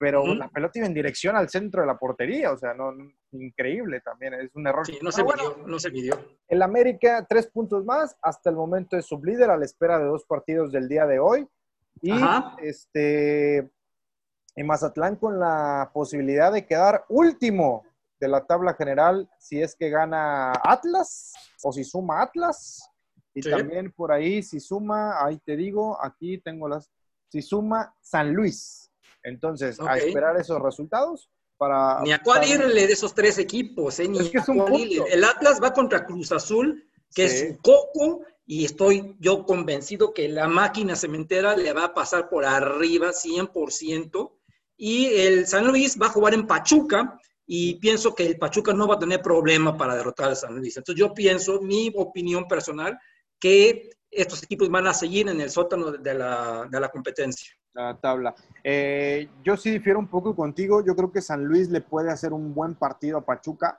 pero 0.00 0.34
la 0.34 0.48
pelota 0.48 0.78
iba 0.78 0.86
en 0.86 0.94
dirección 0.94 1.36
al 1.36 1.50
centro 1.50 1.82
de 1.82 1.86
la 1.86 1.98
portería, 1.98 2.52
o 2.52 2.56
sea, 2.56 2.72
no, 2.72 2.90
increíble 3.32 4.00
también, 4.00 4.32
es 4.32 4.50
un 4.54 4.66
error. 4.66 4.86
Sí, 4.86 4.98
no 5.02 5.12
se 5.12 5.22
midió, 5.22 5.58
no 5.66 5.78
se 5.78 5.90
midió. 5.90 6.18
El 6.48 6.62
América, 6.62 7.26
tres 7.28 7.48
puntos 7.48 7.84
más, 7.84 8.16
hasta 8.22 8.48
el 8.48 8.56
momento 8.56 8.96
es 8.96 9.04
sublíder 9.04 9.50
a 9.50 9.58
la 9.58 9.66
espera 9.66 9.98
de 9.98 10.06
dos 10.06 10.24
partidos 10.24 10.72
del 10.72 10.88
día 10.88 11.04
de 11.04 11.18
hoy. 11.18 11.46
Y 12.00 12.14
este 12.62 13.70
en 14.56 14.66
Mazatlán 14.66 15.16
con 15.16 15.38
la 15.38 15.90
posibilidad 15.92 16.50
de 16.50 16.64
quedar 16.64 17.04
último 17.10 17.84
de 18.18 18.28
la 18.28 18.46
tabla 18.46 18.72
general 18.72 19.28
si 19.38 19.60
es 19.60 19.76
que 19.76 19.90
gana 19.90 20.52
Atlas 20.64 21.34
o 21.62 21.72
si 21.72 21.84
suma 21.84 22.22
Atlas. 22.22 22.90
Y 23.34 23.42
también 23.42 23.92
por 23.92 24.12
ahí, 24.12 24.42
si 24.42 24.60
suma, 24.60 25.22
ahí 25.22 25.38
te 25.44 25.56
digo, 25.56 26.02
aquí 26.02 26.38
tengo 26.38 26.70
las, 26.70 26.90
si 27.28 27.42
suma 27.42 27.94
San 28.00 28.32
Luis. 28.32 28.89
Entonces, 29.22 29.78
a 29.80 29.96
esperar 29.98 30.36
esos 30.36 30.60
resultados 30.60 31.30
para... 31.56 32.00
Ni 32.02 32.12
a 32.12 32.22
cuál 32.22 32.48
irle 32.48 32.86
de 32.86 32.92
esos 32.92 33.14
tres 33.14 33.38
equipos, 33.38 33.98
¿eh? 34.00 34.08
Ni 34.08 34.18
es 34.18 34.30
que 34.30 34.38
es 34.38 34.48
un 34.48 34.64
El 35.10 35.24
Atlas 35.24 35.60
va 35.62 35.72
contra 35.72 36.06
Cruz 36.06 36.32
Azul, 36.32 36.84
que 37.14 37.24
es 37.26 37.50
un 37.50 37.56
coco, 37.56 38.24
y 38.46 38.64
estoy 38.64 39.16
yo 39.18 39.44
convencido 39.44 40.14
que 40.14 40.28
la 40.28 40.48
máquina 40.48 40.96
cementera 40.96 41.56
le 41.56 41.72
va 41.72 41.84
a 41.84 41.94
pasar 41.94 42.28
por 42.28 42.44
arriba 42.44 43.10
100%. 43.10 44.32
Y 44.76 45.06
el 45.06 45.46
San 45.46 45.66
Luis 45.66 45.98
va 46.00 46.06
a 46.06 46.10
jugar 46.10 46.34
en 46.34 46.46
Pachuca, 46.46 47.20
y 47.46 47.74
pienso 47.74 48.14
que 48.14 48.26
el 48.26 48.38
Pachuca 48.38 48.72
no 48.72 48.86
va 48.86 48.94
a 48.94 48.98
tener 48.98 49.20
problema 49.20 49.76
para 49.76 49.96
derrotar 49.96 50.30
al 50.30 50.36
San 50.36 50.56
Luis. 50.56 50.76
Entonces 50.76 50.98
yo 50.98 51.12
pienso, 51.12 51.60
mi 51.60 51.92
opinión 51.94 52.46
personal, 52.46 52.98
que 53.38 53.90
estos 54.10 54.42
equipos 54.42 54.70
van 54.70 54.86
a 54.86 54.94
seguir 54.94 55.28
en 55.28 55.40
el 55.40 55.50
sótano 55.50 55.92
de 55.92 56.14
la, 56.14 56.66
de 56.70 56.80
la 56.80 56.88
competencia 56.88 57.59
la 57.74 57.96
tabla. 57.98 58.34
Eh, 58.64 59.28
yo 59.42 59.56
sí 59.56 59.70
difiero 59.70 59.98
un 59.98 60.08
poco 60.08 60.34
contigo. 60.34 60.84
Yo 60.84 60.94
creo 60.96 61.12
que 61.12 61.20
San 61.20 61.44
Luis 61.44 61.68
le 61.70 61.80
puede 61.80 62.10
hacer 62.10 62.32
un 62.32 62.54
buen 62.54 62.74
partido 62.74 63.18
a 63.18 63.24
Pachuca. 63.24 63.78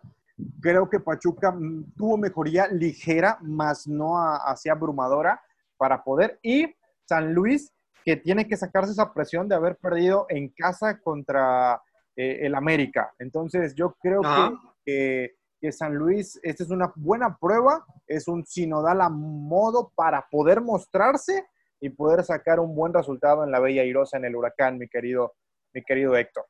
Creo 0.61 0.89
que 0.89 0.99
Pachuca 0.99 1.51
mm, 1.51 1.93
tuvo 1.95 2.17
mejoría 2.17 2.67
ligera, 2.67 3.37
más 3.41 3.87
no 3.87 4.17
así 4.17 4.69
abrumadora 4.69 5.41
para 5.77 6.03
poder. 6.03 6.39
Y 6.41 6.73
San 7.05 7.33
Luis, 7.33 7.73
que 8.05 8.15
tiene 8.15 8.47
que 8.47 8.57
sacarse 8.57 8.91
esa 8.91 9.13
presión 9.13 9.47
de 9.47 9.55
haber 9.55 9.77
perdido 9.77 10.25
en 10.29 10.49
casa 10.49 10.99
contra 10.99 11.81
eh, 12.15 12.39
el 12.41 12.55
América. 12.55 13.13
Entonces 13.19 13.75
yo 13.75 13.95
creo 14.01 14.21
que, 14.85 15.31
que, 15.59 15.71
San 15.71 15.93
Luis, 15.93 16.39
esta 16.41 16.63
es 16.63 16.71
una 16.71 16.91
buena 16.95 17.37
prueba, 17.37 17.85
es 18.07 18.27
un 18.27 18.43
sinodal 18.45 19.01
a 19.01 19.09
modo 19.09 19.91
para 19.95 20.27
poder 20.31 20.59
mostrarse 20.61 21.45
y 21.81 21.89
poder 21.89 22.23
sacar 22.23 22.59
un 22.59 22.73
buen 22.75 22.93
resultado 22.93 23.43
en 23.43 23.51
la 23.51 23.59
Bella 23.59 23.83
Irosa, 23.83 24.17
en 24.17 24.25
el 24.25 24.35
huracán, 24.35 24.77
mi 24.77 24.87
querido, 24.87 25.33
mi 25.73 25.83
querido 25.83 26.15
Héctor. 26.15 26.45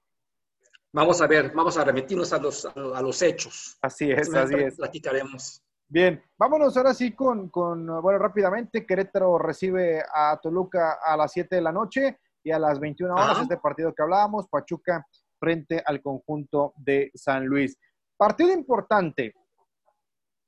Vamos 0.94 1.22
a 1.22 1.28
ver, 1.28 1.52
vamos 1.54 1.78
a 1.78 1.86
remitirnos 1.86 2.34
a 2.34 2.38
los, 2.38 2.66
a 2.66 3.02
los 3.02 3.22
hechos. 3.22 3.78
Así 3.82 4.12
es, 4.12 4.34
así 4.34 4.56
es. 4.56 4.76
Platicaremos. 4.76 5.64
Bien, 5.88 6.22
vámonos 6.38 6.76
ahora 6.78 6.94
sí 6.94 7.14
con, 7.14 7.50
con, 7.50 7.86
bueno, 8.02 8.20
rápidamente, 8.20 8.86
Querétaro 8.86 9.38
recibe 9.38 10.04
a 10.14 10.38
Toluca 10.42 11.00
a 11.04 11.18
las 11.18 11.32
7 11.32 11.56
de 11.56 11.62
la 11.62 11.72
noche 11.72 12.20
y 12.44 12.52
a 12.52 12.60
las 12.60 12.80
21 12.80 13.14
horas 13.14 13.42
este 13.42 13.58
partido 13.58 13.94
que 13.94 14.02
hablábamos, 14.02 14.48
Pachuca 14.48 15.06
frente 15.38 15.82
al 15.86 16.02
conjunto 16.02 16.74
de 16.78 17.12
San 17.14 17.46
Luis. 17.46 17.78
Partido 18.16 18.52
importante, 18.52 19.34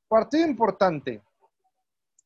partido 0.08 0.48
importante. 0.48 1.22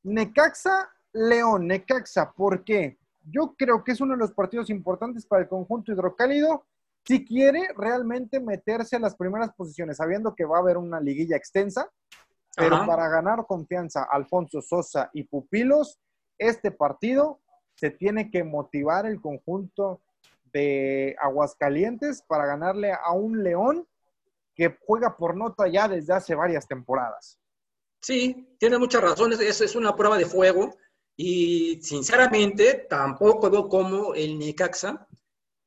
Necaxa, 0.04 0.90
León, 1.18 1.68
Necaxa, 1.68 2.32
¿por 2.32 2.64
qué? 2.64 2.98
Yo 3.30 3.56
creo 3.58 3.84
que 3.84 3.92
es 3.92 4.02
uno 4.02 4.14
de 4.14 4.20
los 4.20 4.34
partidos 4.34 4.70
importantes 4.70 5.26
para 5.26 5.44
el 5.44 5.50
conjunto 5.50 5.92
hidrocálido 5.92 6.66
si 7.06 7.26
quiere 7.26 7.70
realmente 7.76 8.40
meterse 8.40 8.98
en 8.98 9.02
las 9.02 9.16
primeras 9.16 9.54
posiciones, 9.54 9.98
sabiendo 9.98 10.36
que 10.36 10.46
va 10.46 10.58
a 10.58 10.62
haber 10.62 10.78
una 10.78 11.00
liguilla 11.00 11.38
extensa, 11.38 11.90
pero 12.56 12.86
para 12.86 13.08
ganar 13.08 13.46
confianza, 13.48 14.08
Alfonso 14.12 14.62
Sosa 14.62 15.10
y 15.14 15.24
Pupilos, 15.24 16.00
este 16.38 16.72
partido 16.72 17.40
se 17.76 17.92
tiene 17.92 18.30
que 18.30 18.44
motivar 18.44 19.06
el 19.06 19.22
conjunto 19.22 20.02
de 20.52 21.16
Aguascalientes 21.20 22.24
para 22.24 22.46
ganarle 22.46 22.92
a 22.92 23.12
un 23.12 23.44
León 23.44 23.88
que 24.56 24.78
juega 24.86 25.16
por 25.16 25.38
nota 25.38 25.68
ya 25.68 25.88
desde 25.88 26.14
hace 26.14 26.36
varias 26.36 26.68
temporadas. 26.68 27.40
Sí, 28.02 28.56
tiene 28.60 28.78
muchas 28.80 29.02
razones. 29.02 29.40
Es, 29.40 29.62
es 29.62 29.76
una 29.76 29.96
prueba 29.96 30.18
de 30.18 30.26
fuego. 30.26 30.76
Y 31.18 31.82
sinceramente, 31.82 32.86
tampoco 32.88 33.50
veo 33.50 33.68
cómo 33.68 34.14
el 34.14 34.38
Necaxa 34.38 35.08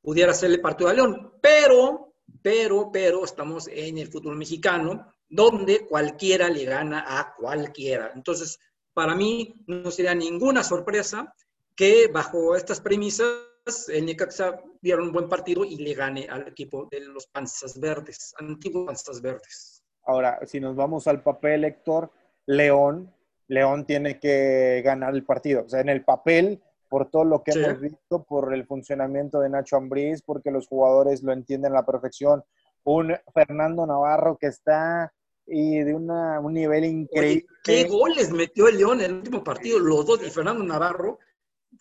pudiera 0.00 0.32
el 0.32 0.60
partido 0.60 0.88
de 0.88 0.96
León. 0.96 1.32
Pero, 1.42 2.14
pero, 2.40 2.90
pero, 2.92 3.24
estamos 3.24 3.68
en 3.68 3.98
el 3.98 4.08
fútbol 4.08 4.36
mexicano 4.36 5.12
donde 5.28 5.86
cualquiera 5.86 6.48
le 6.48 6.64
gana 6.64 7.04
a 7.06 7.34
cualquiera. 7.34 8.12
Entonces, 8.14 8.58
para 8.94 9.14
mí 9.14 9.54
no 9.66 9.90
sería 9.90 10.14
ninguna 10.14 10.62
sorpresa 10.62 11.34
que 11.74 12.08
bajo 12.08 12.56
estas 12.56 12.80
premisas 12.80 13.48
el 13.88 14.06
Necaxa 14.06 14.60
diera 14.80 15.02
un 15.02 15.12
buen 15.12 15.28
partido 15.28 15.64
y 15.64 15.76
le 15.76 15.94
gane 15.94 16.26
al 16.28 16.48
equipo 16.48 16.88
de 16.90 17.00
los 17.00 17.26
Panzas 17.26 17.78
Verdes, 17.78 18.34
antiguos 18.38 18.86
Panzas 18.86 19.20
Verdes. 19.20 19.82
Ahora, 20.04 20.40
si 20.46 20.60
nos 20.60 20.74
vamos 20.74 21.06
al 21.06 21.22
papel, 21.22 21.64
Héctor, 21.64 22.10
León, 22.46 23.14
León 23.50 23.84
tiene 23.84 24.20
que 24.20 24.80
ganar 24.84 25.12
el 25.12 25.24
partido. 25.24 25.64
O 25.66 25.68
sea, 25.68 25.80
en 25.80 25.88
el 25.88 26.04
papel, 26.04 26.62
por 26.88 27.10
todo 27.10 27.24
lo 27.24 27.42
que 27.42 27.50
hemos 27.50 27.80
visto, 27.80 28.22
por 28.22 28.54
el 28.54 28.64
funcionamiento 28.64 29.40
de 29.40 29.50
Nacho 29.50 29.76
Ambriz, 29.76 30.22
porque 30.22 30.52
los 30.52 30.68
jugadores 30.68 31.24
lo 31.24 31.32
entienden 31.32 31.72
a 31.72 31.80
la 31.80 31.86
perfección. 31.86 32.44
Un 32.84 33.12
Fernando 33.34 33.84
Navarro 33.86 34.38
que 34.38 34.46
está 34.46 35.12
y 35.46 35.80
de 35.80 35.94
un 35.94 36.52
nivel 36.52 36.84
increíble. 36.84 37.46
¿Qué 37.64 37.88
goles 37.88 38.30
metió 38.30 38.68
el 38.68 38.78
León 38.78 39.00
en 39.00 39.06
el 39.06 39.16
último 39.16 39.42
partido? 39.42 39.80
Los 39.80 40.06
dos 40.06 40.24
y 40.24 40.30
Fernando 40.30 40.62
Navarro. 40.62 41.18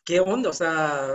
¿Qué 0.04 0.20
onda? 0.20 0.50
O 0.50 0.54
sea, 0.54 1.08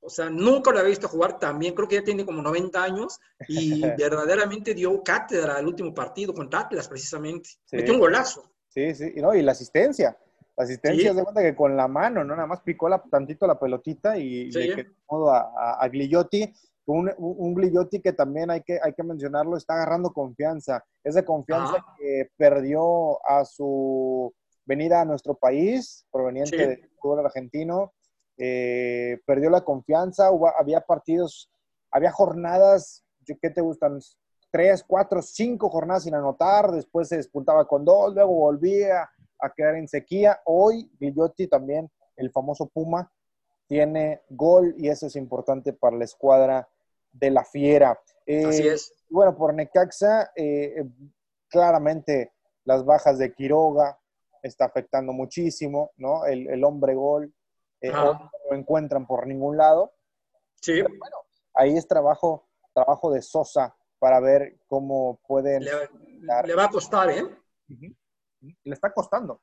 o 0.00 0.08
sea, 0.08 0.30
nunca 0.30 0.70
lo 0.70 0.78
había 0.78 0.88
visto 0.88 1.08
jugar 1.08 1.38
también. 1.38 1.74
Creo 1.74 1.86
que 1.86 1.96
ya 1.96 2.04
tiene 2.04 2.24
como 2.24 2.40
90 2.40 2.82
años 2.82 3.20
y 3.48 3.82
verdaderamente 3.98 4.72
dio 4.72 5.02
cátedra 5.02 5.58
el 5.58 5.66
último 5.66 5.92
partido 5.92 6.32
contra 6.32 6.60
Atlas, 6.60 6.88
precisamente. 6.88 7.50
Metió 7.70 7.92
un 7.92 8.00
golazo. 8.00 8.50
Sí, 8.70 8.94
sí, 8.94 9.12
y, 9.14 9.20
no, 9.20 9.34
y 9.34 9.42
la 9.42 9.52
asistencia. 9.52 10.16
La 10.56 10.64
asistencia 10.64 11.12
de 11.12 11.22
cuenta 11.22 11.42
que 11.42 11.54
con 11.54 11.76
la 11.76 11.88
mano, 11.88 12.24
¿no? 12.24 12.34
Nada 12.34 12.46
más 12.46 12.60
picó 12.60 12.88
la, 12.88 13.02
tantito 13.10 13.46
la 13.46 13.58
pelotita 13.58 14.16
y 14.16 14.50
le 14.50 14.74
quedó 14.74 14.90
modo 15.08 15.30
a, 15.30 15.40
a, 15.56 15.84
a 15.84 15.90
un, 16.86 17.10
un 17.18 18.00
que 18.02 18.12
también 18.12 18.50
hay 18.50 18.62
que, 18.62 18.78
hay 18.82 18.92
que 18.92 19.02
mencionarlo, 19.02 19.56
está 19.56 19.74
agarrando 19.74 20.12
confianza. 20.12 20.84
Esa 21.04 21.24
confianza 21.24 21.84
que 21.98 22.30
perdió 22.36 23.24
a 23.26 23.44
su 23.44 24.34
venida 24.64 25.00
a 25.00 25.04
nuestro 25.04 25.34
país, 25.34 26.06
proveniente 26.10 26.56
del 26.56 26.90
fútbol 27.00 27.24
argentino, 27.24 27.92
eh, 28.36 29.18
perdió 29.26 29.50
la 29.50 29.62
confianza, 29.62 30.30
había 30.58 30.80
partidos, 30.80 31.50
había 31.90 32.10
jornadas, 32.10 33.04
¿qué 33.40 33.50
te 33.50 33.60
gustan? 33.60 33.98
Tres, 34.50 34.82
cuatro, 34.84 35.22
cinco 35.22 35.68
jornadas 35.70 36.02
sin 36.02 36.14
anotar, 36.14 36.72
después 36.72 37.08
se 37.08 37.16
despuntaba 37.16 37.66
con 37.66 37.84
dos, 37.84 38.12
luego 38.14 38.32
volvía 38.32 39.08
a 39.38 39.52
quedar 39.54 39.76
en 39.76 39.86
sequía. 39.86 40.40
Hoy 40.44 40.90
Guillotti 40.98 41.46
también, 41.46 41.90
el 42.16 42.30
famoso 42.32 42.66
Puma, 42.66 43.12
tiene 43.68 44.22
gol 44.28 44.74
y 44.76 44.88
eso 44.88 45.06
es 45.06 45.14
importante 45.14 45.72
para 45.72 45.96
la 45.96 46.04
escuadra 46.04 46.68
de 47.12 47.30
la 47.30 47.44
Fiera. 47.44 47.92
Así 47.92 48.66
eh, 48.66 48.72
es. 48.72 48.92
Bueno, 49.08 49.36
por 49.36 49.54
Necaxa, 49.54 50.32
eh, 50.34 50.84
claramente 51.48 52.32
las 52.64 52.84
bajas 52.84 53.18
de 53.18 53.32
Quiroga 53.32 53.98
está 54.42 54.64
afectando 54.64 55.12
muchísimo, 55.12 55.92
¿no? 55.96 56.24
El, 56.26 56.64
hombre 56.64 56.94
gol 56.94 57.32
eh, 57.80 57.90
no 57.90 58.30
lo 58.50 58.56
encuentran 58.56 59.06
por 59.06 59.26
ningún 59.26 59.56
lado. 59.56 59.92
Sí. 60.60 60.82
bueno, 60.82 61.16
ahí 61.54 61.76
es 61.76 61.86
trabajo, 61.86 62.48
trabajo 62.74 63.12
de 63.12 63.22
Sosa 63.22 63.76
para 64.00 64.18
ver 64.18 64.58
cómo 64.66 65.20
pueden... 65.28 65.62
Le, 65.62 65.70
le 66.44 66.54
va 66.54 66.64
a 66.64 66.70
costar, 66.70 67.10
¿eh? 67.10 67.22
Le 68.64 68.74
está 68.74 68.92
costando. 68.92 69.40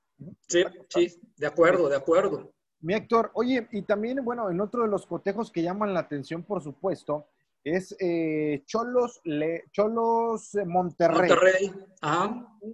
Sí, 0.47 0.63
sí, 0.89 1.21
de 1.37 1.47
acuerdo, 1.47 1.87
de 1.87 1.95
acuerdo. 1.95 2.51
Mi 2.81 2.95
Héctor, 2.95 3.31
oye, 3.35 3.67
y 3.71 3.83
también, 3.83 4.23
bueno, 4.25 4.49
en 4.49 4.59
otro 4.59 4.81
de 4.83 4.89
los 4.89 5.05
cotejos 5.05 5.51
que 5.51 5.63
llaman 5.63 5.93
la 5.93 6.01
atención, 6.01 6.43
por 6.43 6.61
supuesto, 6.61 7.27
es 7.63 7.95
eh, 7.99 8.63
Cholos, 8.65 9.19
Le, 9.23 9.65
Cholos 9.71 10.51
Monterrey. 10.65 11.29
Monterrey, 11.29 11.73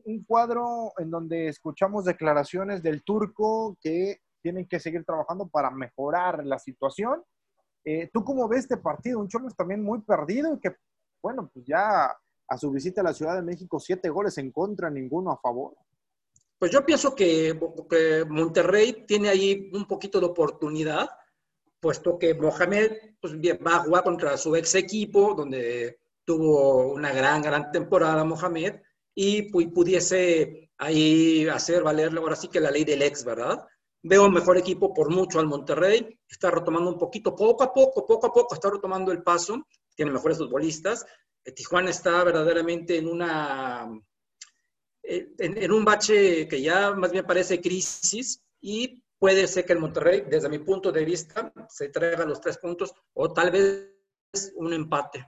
Un, 0.05 0.23
cuadro 0.25 0.93
en 0.97 1.09
donde 1.09 1.47
escuchamos 1.47 2.05
declaraciones 2.05 2.81
del 2.81 3.03
turco 3.03 3.77
que 3.81 4.21
tienen 4.41 4.67
que 4.67 4.79
seguir 4.79 5.03
trabajando 5.05 5.47
para 5.47 5.71
mejorar 5.71 6.45
la 6.45 6.59
situación. 6.59 7.23
Eh, 7.85 8.09
¿Tú 8.13 8.23
cómo 8.23 8.47
ves 8.47 8.61
este 8.61 8.77
partido? 8.77 9.19
Un 9.19 9.27
Cholos 9.27 9.55
también 9.55 9.83
muy 9.83 10.01
perdido 10.01 10.53
y 10.53 10.59
que, 10.59 10.75
bueno, 11.23 11.49
pues 11.51 11.65
ya 11.65 12.15
a 12.47 12.57
su 12.57 12.69
visita 12.69 13.01
a 13.01 13.05
la 13.05 13.13
Ciudad 13.13 13.35
de 13.35 13.41
México, 13.41 13.79
siete 13.79 14.09
goles 14.09 14.37
en 14.37 14.51
contra, 14.51 14.89
ninguno 14.89 15.31
a 15.31 15.37
favor. 15.37 15.73
Pues 16.59 16.71
yo 16.71 16.85
pienso 16.85 17.15
que, 17.15 17.57
Monterrey 18.29 19.05
tiene 19.07 19.29
ahí 19.29 19.71
un 19.73 19.87
poquito 19.87 20.19
de 20.19 20.27
oportunidad 20.27 21.09
puesto 21.79 22.17
que 22.17 22.33
Mohamed 22.33 22.91
pues, 23.19 23.33
va 23.35 23.75
a 23.75 23.79
jugar 23.79 24.03
contra 24.03 24.37
su 24.37 24.55
ex 24.55 24.75
equipo, 24.75 25.33
donde 25.35 25.99
tuvo 26.23 26.93
una 26.93 27.11
gran, 27.11 27.41
gran 27.41 27.71
temporada 27.71 28.23
Mohamed, 28.23 28.75
y 29.13 29.51
pudiese 29.51 30.71
ahí 30.77 31.45
hacer 31.47 31.83
valer 31.83 32.17
ahora 32.17 32.37
sí 32.37 32.47
que 32.47 32.61
la 32.61 32.71
ley 32.71 32.85
del 32.85 33.01
ex, 33.01 33.25
¿verdad? 33.25 33.65
Veo 34.01 34.29
mejor 34.29 34.57
equipo 34.57 34.93
por 34.93 35.09
mucho 35.09 35.39
al 35.39 35.47
Monterrey, 35.47 36.17
está 36.27 36.49
retomando 36.49 36.89
un 36.89 36.97
poquito, 36.97 37.35
poco 37.35 37.63
a 37.63 37.73
poco, 37.73 38.05
poco 38.05 38.27
a 38.27 38.31
poco, 38.33 38.55
está 38.55 38.69
retomando 38.69 39.11
el 39.11 39.21
paso, 39.21 39.65
tiene 39.95 40.11
mejores 40.11 40.37
futbolistas. 40.37 41.05
Eh, 41.43 41.51
Tijuana 41.51 41.89
está 41.89 42.23
verdaderamente 42.23 42.97
en 42.97 43.07
una 43.07 43.89
eh, 45.03 45.29
en, 45.37 45.71
un 45.71 45.83
bache 45.83 46.47
que 46.47 46.61
ya 46.61 46.91
más 46.91 47.11
bien 47.11 47.25
parece 47.25 47.61
crisis 47.61 48.41
y 48.61 49.03
Puede 49.23 49.47
ser 49.47 49.63
que 49.63 49.71
el 49.71 49.79
Monterrey, 49.79 50.25
desde 50.29 50.49
mi 50.49 50.59
punto 50.59 50.91
de 50.91 51.05
vista, 51.05 51.53
se 51.69 51.87
traiga 51.87 52.25
los 52.25 52.41
tres 52.41 52.57
puntos 52.57 52.93
o 53.13 53.31
tal 53.31 53.51
vez 53.51 54.53
un 54.57 54.73
empate. 54.73 55.25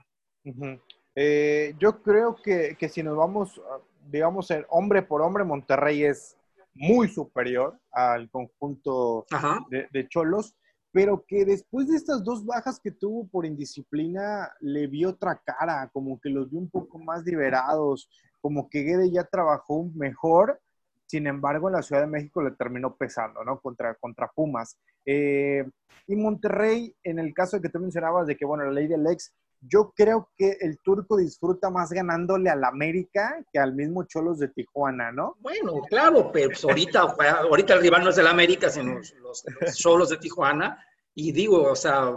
Eh, 1.14 1.74
yo 1.78 2.02
creo 2.02 2.36
que, 2.36 2.76
que, 2.78 2.90
si 2.90 3.02
nos 3.02 3.16
vamos, 3.16 3.58
digamos, 4.06 4.50
el 4.50 4.66
hombre 4.68 5.00
por 5.00 5.22
hombre, 5.22 5.44
Monterrey 5.44 6.04
es 6.04 6.36
muy 6.74 7.08
superior 7.08 7.80
al 7.90 8.28
conjunto 8.28 9.24
de, 9.70 9.88
de, 9.90 10.08
Cholos, 10.08 10.54
pero 10.96 11.22
que 11.28 11.44
después 11.44 11.88
de 11.88 11.96
estas 11.96 12.24
dos 12.24 12.46
bajas 12.46 12.80
que 12.80 12.90
tuvo 12.90 13.28
por 13.28 13.44
indisciplina, 13.44 14.50
le 14.60 14.86
vio 14.86 15.10
otra 15.10 15.38
cara, 15.44 15.90
como 15.92 16.18
que 16.18 16.30
los 16.30 16.48
vio 16.48 16.58
un 16.58 16.70
poco 16.70 16.98
más 16.98 17.22
liberados, 17.22 18.08
como 18.40 18.70
que 18.70 18.80
Guede 18.80 19.10
ya 19.10 19.24
trabajó 19.24 19.90
mejor 19.94 20.58
sin 21.06 21.26
embargo, 21.28 21.68
en 21.68 21.74
la 21.74 21.82
Ciudad 21.82 22.02
de 22.02 22.08
México 22.08 22.42
le 22.42 22.50
terminó 22.50 22.96
pesando, 22.96 23.44
¿no? 23.44 23.60
Contra, 23.60 23.94
contra 23.94 24.28
Pumas. 24.28 24.76
Eh, 25.04 25.64
y 26.08 26.16
Monterrey, 26.16 26.94
en 27.04 27.20
el 27.20 27.32
caso 27.32 27.56
de 27.56 27.62
que 27.62 27.68
tú 27.68 27.78
mencionabas 27.78 28.26
de 28.26 28.36
que, 28.36 28.44
bueno, 28.44 28.64
la 28.64 28.72
ley 28.72 28.88
del 28.88 29.06
ex, 29.06 29.32
yo 29.68 29.92
creo 29.94 30.30
que 30.36 30.56
el 30.60 30.78
turco 30.80 31.16
disfruta 31.16 31.70
más 31.70 31.90
ganándole 31.90 32.50
al 32.50 32.64
América 32.64 33.44
que 33.52 33.58
al 33.58 33.74
mismo 33.74 34.04
Cholos 34.04 34.38
de 34.38 34.48
Tijuana, 34.48 35.12
¿no? 35.12 35.36
Bueno, 35.40 35.80
claro, 35.88 36.30
pero 36.32 36.48
pues 36.48 36.64
ahorita, 36.64 37.00
ahorita 37.00 37.74
el 37.74 37.80
rival 37.80 38.04
no 38.04 38.10
es 38.10 38.18
el 38.18 38.26
América, 38.26 38.68
sino 38.70 38.98
los, 39.20 39.44
Cholos 39.76 40.10
de 40.10 40.18
Tijuana. 40.18 40.82
Y 41.14 41.32
digo, 41.32 41.62
o 41.62 41.76
sea, 41.76 42.14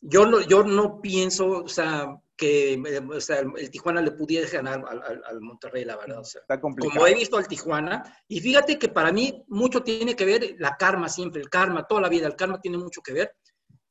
yo 0.00 0.26
no, 0.26 0.40
yo 0.42 0.62
no 0.62 1.00
pienso, 1.00 1.48
o 1.64 1.68
sea, 1.68 2.16
que 2.36 2.80
o 3.10 3.20
sea, 3.20 3.40
el, 3.40 3.70
Tijuana 3.70 4.00
le 4.00 4.12
pudiera 4.12 4.48
ganar 4.48 4.84
al, 4.86 5.22
al, 5.24 5.40
Monterrey, 5.40 5.84
la 5.84 5.96
verdad. 5.96 6.20
O 6.20 6.24
sea, 6.24 6.42
Está 6.42 6.60
complicado. 6.60 6.94
como 6.94 7.06
he 7.06 7.14
visto 7.14 7.36
al 7.36 7.48
Tijuana, 7.48 8.02
y 8.28 8.40
fíjate 8.40 8.78
que 8.78 8.88
para 8.88 9.10
mí 9.10 9.44
mucho 9.48 9.82
tiene 9.82 10.14
que 10.14 10.24
ver 10.24 10.54
la 10.58 10.76
karma 10.76 11.08
siempre, 11.08 11.40
el 11.40 11.48
karma, 11.48 11.86
toda 11.86 12.02
la 12.02 12.08
vida, 12.08 12.26
el 12.26 12.36
karma 12.36 12.60
tiene 12.60 12.78
mucho 12.78 13.00
que 13.02 13.12
ver. 13.12 13.34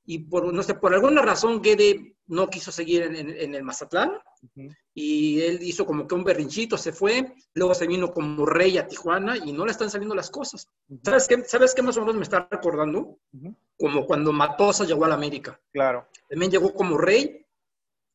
Y 0.06 0.20
por, 0.20 0.54
no 0.54 0.62
sé, 0.64 0.76
por 0.76 0.94
alguna 0.94 1.22
razón 1.22 1.62
Guede 1.62 2.16
no 2.28 2.48
quiso 2.48 2.72
seguir 2.72 3.04
en, 3.04 3.16
en, 3.16 3.56
el 3.56 3.64
Mazatlán 3.64 4.12
Ujú. 4.42 4.70
y 4.94 5.42
él 5.42 5.60
hizo 5.62 5.86
como 5.86 6.08
que 6.08 6.16
un 6.16 6.24
berrinchito, 6.24 6.78
se 6.78 6.92
fue, 6.92 7.34
luego 7.54 7.74
se 7.74 7.88
vino 7.88 8.12
como 8.12 8.46
rey 8.46 8.78
a 8.78 8.88
Tijuana 8.88 9.38
y 9.38 9.52
no 9.52 9.66
le 9.66 9.72
están 9.72 9.90
saliendo 9.90 10.16
las 10.16 10.30
cosas. 10.30 10.70
¿Sabes 11.04 11.28
qué, 11.28 11.44
¿Sabes 11.46 11.74
qué 11.74 11.82
más 11.82 11.98
o 11.98 12.02
menos 12.02 12.16
me 12.16 12.24
está 12.24 12.48
recordando? 12.50 13.18
Ujú. 13.34 13.56
Como 13.78 14.06
cuando 14.06 14.32
Matosa 14.32 14.86
llegó 14.86 15.06
a 15.06 15.10
la 15.10 15.16
América. 15.16 15.60
Claro. 15.72 16.08
También 16.30 16.52
llegó 16.52 16.74
como 16.74 16.98
rey 16.98 17.46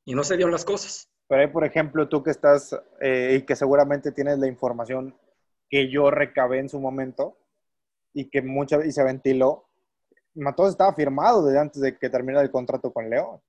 y 0.04 0.14
no 0.14 0.24
se 0.24 0.36
dieron 0.36 0.52
las 0.52 0.64
cosas. 0.64 1.08
Pero 1.28 1.42
ahí, 1.42 1.48
por 1.48 1.64
ejemplo, 1.64 2.08
tú 2.08 2.22
que 2.22 2.30
estás 2.30 2.76
eh, 3.00 3.38
y 3.40 3.46
que 3.46 3.54
seguramente 3.54 4.10
tienes 4.10 4.38
la 4.38 4.48
información 4.48 5.14
que 5.68 5.88
yo 5.88 6.10
recabé 6.10 6.58
en 6.58 6.68
su 6.68 6.80
momento 6.80 7.38
y 8.12 8.28
que 8.28 8.42
mucha 8.42 8.84
y 8.84 8.90
se 8.90 9.04
ventiló, 9.04 9.69
Matos 10.34 10.70
estaba 10.70 10.92
firmado 10.94 11.44
desde 11.44 11.58
antes 11.58 11.80
de 11.82 11.98
que 11.98 12.08
terminara 12.10 12.44
el 12.44 12.50
contrato 12.50 12.92
con 12.92 13.08
León. 13.10 13.40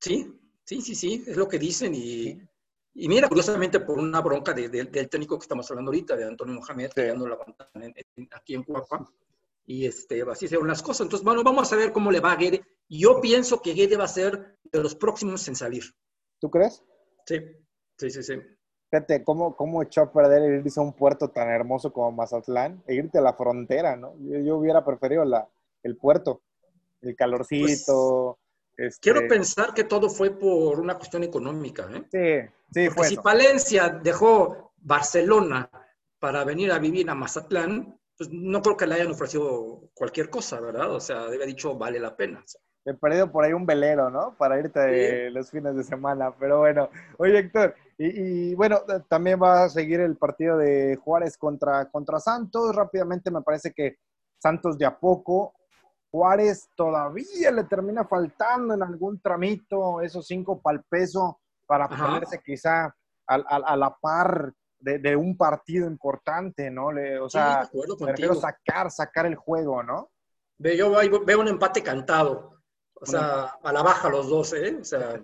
Sí, 0.00 0.32
sí, 0.64 0.80
sí, 0.82 0.94
sí, 0.94 1.24
es 1.26 1.36
lo 1.36 1.48
que 1.48 1.58
dicen. 1.58 1.94
Y, 1.94 2.38
y 2.94 3.08
mira, 3.08 3.28
curiosamente, 3.28 3.80
por 3.80 3.98
una 3.98 4.20
bronca 4.20 4.52
de- 4.52 4.68
de- 4.68 4.84
del 4.84 5.08
técnico 5.08 5.38
que 5.38 5.44
estamos 5.44 5.70
hablando 5.70 5.90
ahorita, 5.90 6.16
de 6.16 6.24
Antonio 6.24 6.54
Mohamed, 6.54 6.90
que 6.92 7.06
ya 7.06 7.14
no 7.14 7.26
la 7.26 7.38
en- 7.74 7.94
en- 8.16 8.28
aquí 8.32 8.54
en 8.54 8.62
Cuapa. 8.64 9.10
Y 9.66 9.86
este, 9.86 10.22
así 10.30 10.46
se 10.46 10.62
las 10.62 10.82
cosas. 10.82 11.06
Entonces, 11.06 11.24
bueno, 11.24 11.42
vamos 11.42 11.72
a 11.72 11.76
ver 11.76 11.90
cómo 11.92 12.10
le 12.10 12.20
va 12.20 12.32
a 12.32 12.36
Guede. 12.36 12.62
Yo 12.88 13.20
pienso 13.22 13.62
que 13.62 13.72
Guede 13.72 13.96
va 13.96 14.04
a 14.04 14.08
ser 14.08 14.58
de 14.70 14.82
los 14.82 14.94
próximos 14.94 15.48
en 15.48 15.56
salir. 15.56 15.84
¿Tú 16.38 16.50
crees? 16.50 16.84
Sí, 17.26 17.36
sí, 17.96 18.10
sí, 18.10 18.22
sí. 18.22 18.34
Fíjate 18.90 19.24
cómo, 19.24 19.56
cómo 19.56 19.82
echó 19.82 20.02
a 20.02 20.12
perder 20.12 20.42
el 20.42 20.66
irse 20.66 20.78
a 20.78 20.82
un 20.82 20.92
puerto 20.92 21.30
tan 21.30 21.48
hermoso 21.48 21.92
como 21.92 22.12
Mazatlán 22.12 22.82
e 22.86 22.94
irte 22.94 23.18
a 23.18 23.22
la 23.22 23.32
frontera, 23.32 23.96
¿no? 23.96 24.14
Yo, 24.18 24.38
yo 24.40 24.58
hubiera 24.58 24.84
preferido 24.84 25.24
la, 25.24 25.48
el 25.84 25.96
puerto, 25.96 26.42
el 27.02 27.14
calorcito. 27.14 28.38
este, 28.76 29.00
Quiero 29.00 29.28
pensar 29.28 29.72
que 29.72 29.84
todo 29.84 30.10
fue 30.10 30.30
por 30.30 30.80
una 30.80 30.96
cuestión 30.96 31.22
económica. 31.22 31.88
¿eh? 31.92 32.02
Sí, 32.10 32.52
sí, 32.72 32.86
Porque 32.86 32.90
fue 32.90 33.06
si 33.06 33.14
eso. 33.14 33.22
Palencia 33.22 33.88
dejó 34.02 34.72
Barcelona 34.78 35.70
para 36.18 36.42
venir 36.44 36.72
a 36.72 36.78
vivir 36.78 37.08
a 37.08 37.14
Mazatlán, 37.14 37.98
pues 38.16 38.30
no 38.32 38.62
creo 38.62 38.76
que 38.76 38.86
le 38.86 38.94
hayan 38.94 39.12
ofrecido 39.12 39.90
cualquier 39.94 40.30
cosa, 40.30 40.60
¿verdad? 40.60 40.90
O 40.92 41.00
sea, 41.00 41.26
debe 41.26 41.46
dicho, 41.46 41.76
vale 41.76 42.00
la 42.00 42.16
pena. 42.16 42.40
O 42.40 42.48
sea, 42.48 42.60
He 42.86 42.92
perdido 42.92 43.32
por 43.32 43.44
ahí 43.44 43.52
un 43.54 43.64
velero, 43.64 44.10
¿no? 44.10 44.36
Para 44.36 44.58
irte 44.58 44.78
de 44.78 45.30
los 45.30 45.50
fines 45.50 45.74
de 45.74 45.84
semana. 45.84 46.34
Pero 46.38 46.58
bueno, 46.58 46.90
oye 47.16 47.38
Héctor, 47.38 47.74
y, 47.96 48.50
y 48.50 48.54
bueno, 48.54 48.82
también 49.08 49.42
va 49.42 49.64
a 49.64 49.68
seguir 49.70 50.00
el 50.00 50.16
partido 50.16 50.58
de 50.58 50.96
Juárez 50.96 51.38
contra, 51.38 51.90
contra 51.90 52.20
Santos. 52.20 52.76
Rápidamente 52.76 53.30
me 53.30 53.40
parece 53.40 53.72
que 53.72 53.96
Santos 54.38 54.76
de 54.76 54.84
a 54.84 54.98
poco. 54.98 55.54
Juárez 56.14 56.70
todavía 56.76 57.50
le 57.50 57.64
termina 57.64 58.04
faltando 58.04 58.72
en 58.74 58.84
algún 58.84 59.18
tramito 59.18 60.00
esos 60.00 60.24
cinco 60.28 60.60
pal 60.60 60.84
peso 60.88 61.40
para 61.66 61.86
Ajá. 61.86 62.06
ponerse 62.06 62.40
quizá 62.40 62.84
a, 62.84 62.94
a- 63.34 63.62
a 63.66 63.76
la 63.76 63.92
par 63.96 64.52
de, 64.78 65.00
de 65.00 65.16
un 65.16 65.36
partido 65.36 65.88
importante, 65.88 66.70
¿no? 66.70 66.92
Le- 66.92 67.18
o 67.18 67.28
sí, 67.28 67.36
sea, 67.38 67.68
contigo. 67.98 68.34
sacar, 68.36 68.92
sacar 68.92 69.26
el 69.26 69.34
juego, 69.34 69.82
¿no? 69.82 70.08
Yo 70.58 70.92
veo 70.92 71.24
veo 71.24 71.40
un 71.40 71.48
empate 71.48 71.82
cantado. 71.82 72.60
O 72.94 73.06
sea, 73.06 73.56
a 73.60 73.72
la 73.72 73.82
baja 73.82 74.08
los 74.08 74.28
dos, 74.28 74.52
¿eh? 74.52 74.76
O 74.80 74.84
sea, 74.84 75.20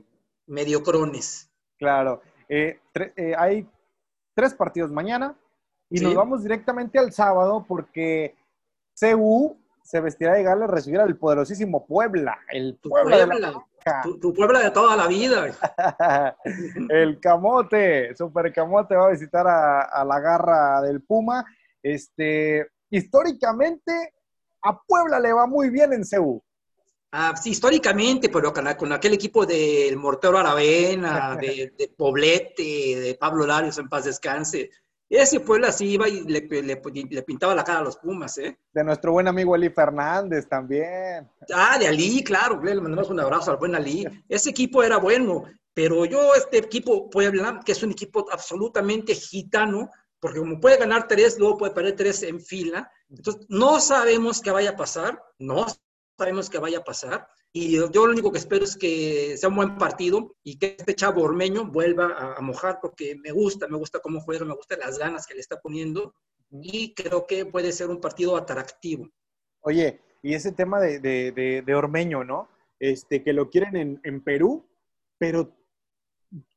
mediocrones. 0.48 1.52
Claro. 1.78 2.20
Eh, 2.48 2.80
tre- 2.92 3.12
eh, 3.14 3.34
hay 3.38 3.64
tres 4.34 4.54
partidos 4.54 4.90
mañana 4.90 5.36
y 5.88 5.98
Sí. 5.98 6.04
nos 6.04 6.16
vamos 6.16 6.42
directamente 6.42 6.98
al 6.98 7.12
sábado 7.12 7.64
porque 7.68 8.34
CU 9.00 9.56
se 9.82 10.00
vestirá 10.00 10.34
de 10.34 10.42
gala 10.42 10.64
a 10.64 10.68
recibir 10.68 11.00
al 11.00 11.16
poderosísimo 11.16 11.86
Puebla, 11.86 12.38
el 12.48 12.78
Tu 12.80 12.88
Puebla, 12.88 13.16
de 13.16 13.26
la 13.26 13.32
Puebla, 13.32 13.66
tu, 14.02 14.18
tu 14.18 14.34
Puebla 14.34 14.60
de 14.60 14.70
toda 14.70 14.96
la 14.96 15.06
vida. 15.06 15.54
el 16.88 17.18
Camote, 17.20 18.14
Super 18.16 18.52
Camote 18.52 18.94
va 18.94 19.06
a 19.06 19.10
visitar 19.10 19.46
a, 19.46 19.82
a 19.82 20.04
la 20.04 20.20
garra 20.20 20.82
del 20.82 21.02
Puma. 21.02 21.44
Este, 21.82 22.68
históricamente, 22.90 24.14
a 24.62 24.80
Puebla 24.80 25.18
le 25.18 25.32
va 25.32 25.46
muy 25.46 25.70
bien 25.70 25.92
en 25.92 26.04
CU. 26.04 26.42
Ah, 27.12 27.34
sí, 27.36 27.50
históricamente, 27.50 28.28
pero 28.28 28.52
con, 28.52 28.72
con 28.74 28.92
aquel 28.92 29.14
equipo 29.14 29.44
del 29.44 29.96
Mortero 29.96 30.38
Aravena, 30.38 31.34
de, 31.34 31.72
de 31.76 31.88
Poblete, 31.88 32.62
de 32.62 33.16
Pablo 33.18 33.46
Larios 33.46 33.78
en 33.78 33.88
paz 33.88 34.04
descanse. 34.04 34.70
Ese 35.10 35.40
Puebla 35.40 35.72
sí 35.72 35.86
iba 35.90 36.08
y 36.08 36.20
le, 36.22 36.40
le- 36.42 36.80
le 37.10 37.22
pintaba 37.22 37.54
la 37.54 37.64
cara 37.64 37.80
a 37.80 37.82
los 37.82 37.96
Pumas, 37.96 38.38
¿eh? 38.38 38.56
De 38.72 38.84
nuestro 38.84 39.10
buen 39.12 39.26
amigo 39.26 39.56
Eli 39.56 39.68
Fernández 39.68 40.48
también. 40.48 41.28
Ah, 41.52 41.76
de 41.78 41.88
Ali, 41.88 42.22
claro, 42.22 42.62
le 42.62 42.76
mandamos 42.76 43.10
un 43.10 43.18
abrazo 43.18 43.50
al 43.50 43.56
buen 43.56 43.74
Ali. 43.74 44.06
Ese 44.28 44.50
equipo 44.50 44.82
era 44.84 44.98
bueno, 44.98 45.44
pero 45.74 46.04
yo, 46.04 46.34
este 46.36 46.58
equipo 46.58 47.10
Puebla, 47.10 47.60
que 47.66 47.72
es 47.72 47.82
un 47.82 47.90
equipo 47.90 48.24
absolutamente 48.30 49.14
gitano, 49.16 49.90
porque 50.20 50.38
como 50.38 50.60
puede 50.60 50.76
ganar 50.76 51.08
tres, 51.08 51.38
luego 51.40 51.58
puede 51.58 51.72
perder 51.72 51.96
tres 51.96 52.22
en 52.22 52.40
fila, 52.40 52.88
entonces 53.08 53.46
no 53.48 53.80
sabemos 53.80 54.40
qué 54.40 54.50
vaya 54.52 54.70
a 54.70 54.76
pasar, 54.76 55.20
no 55.40 55.66
sabemos 56.16 56.48
qué 56.48 56.58
vaya 56.58 56.78
a 56.78 56.84
pasar, 56.84 57.26
y 57.52 57.72
yo, 57.72 57.90
yo 57.90 58.06
lo 58.06 58.12
único 58.12 58.30
que 58.30 58.38
espero 58.38 58.64
es 58.64 58.76
que 58.76 59.36
sea 59.36 59.48
un 59.48 59.56
buen 59.56 59.76
partido 59.78 60.36
y 60.42 60.58
que 60.58 60.76
este 60.78 60.94
chavo 60.94 61.22
ormeño 61.22 61.66
vuelva 61.66 62.06
a, 62.16 62.34
a 62.36 62.40
mojar, 62.40 62.78
porque 62.80 63.16
me 63.16 63.32
gusta, 63.32 63.66
me 63.68 63.76
gusta 63.76 63.98
cómo 64.00 64.20
juega, 64.20 64.44
me 64.44 64.54
gustan 64.54 64.80
las 64.80 64.98
ganas 64.98 65.26
que 65.26 65.34
le 65.34 65.40
está 65.40 65.60
poniendo, 65.60 66.14
y 66.50 66.94
creo 66.94 67.26
que 67.26 67.46
puede 67.46 67.72
ser 67.72 67.90
un 67.90 68.00
partido 68.00 68.36
atractivo. 68.36 69.08
Oye, 69.60 70.00
y 70.22 70.34
ese 70.34 70.52
tema 70.52 70.80
de, 70.80 70.98
de, 71.00 71.32
de- 71.32 71.62
de 71.62 71.74
Ormeño, 71.74 72.24
¿no? 72.24 72.48
Este, 72.78 73.22
que 73.22 73.32
lo 73.32 73.50
quieren 73.50 73.76
en, 73.76 74.00
en 74.04 74.20
Perú, 74.22 74.64
pero 75.18 75.52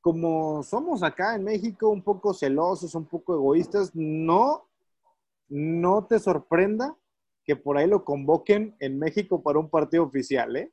como 0.02 0.64
somos 0.64 1.02
acá 1.04 1.36
en 1.36 1.44
México 1.44 1.90
un 1.90 2.04
poco 2.04 2.34
celosos, 2.34 2.94
un 2.96 3.06
poco 3.06 3.34
egoístas, 3.34 3.92
no, 3.96 4.68
no 5.50 6.06
te 6.06 6.20
sorprenda 6.20 6.96
que 7.46 7.56
por 7.56 7.78
ahí 7.78 7.88
lo 7.88 8.06
convoquen 8.06 8.76
en 8.80 8.98
México 9.00 9.42
para 9.42 9.60
un 9.60 9.70
partido 9.70 10.04
oficial, 10.04 10.56
¿eh? 10.56 10.72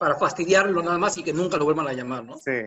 Para 0.00 0.14
fastidiarlo 0.16 0.82
nada 0.82 0.96
más 0.96 1.18
y 1.18 1.22
que 1.22 1.34
nunca 1.34 1.58
lo 1.58 1.66
vuelvan 1.66 1.86
a 1.86 1.92
llamar, 1.92 2.24
¿no? 2.24 2.38
Sí, 2.38 2.62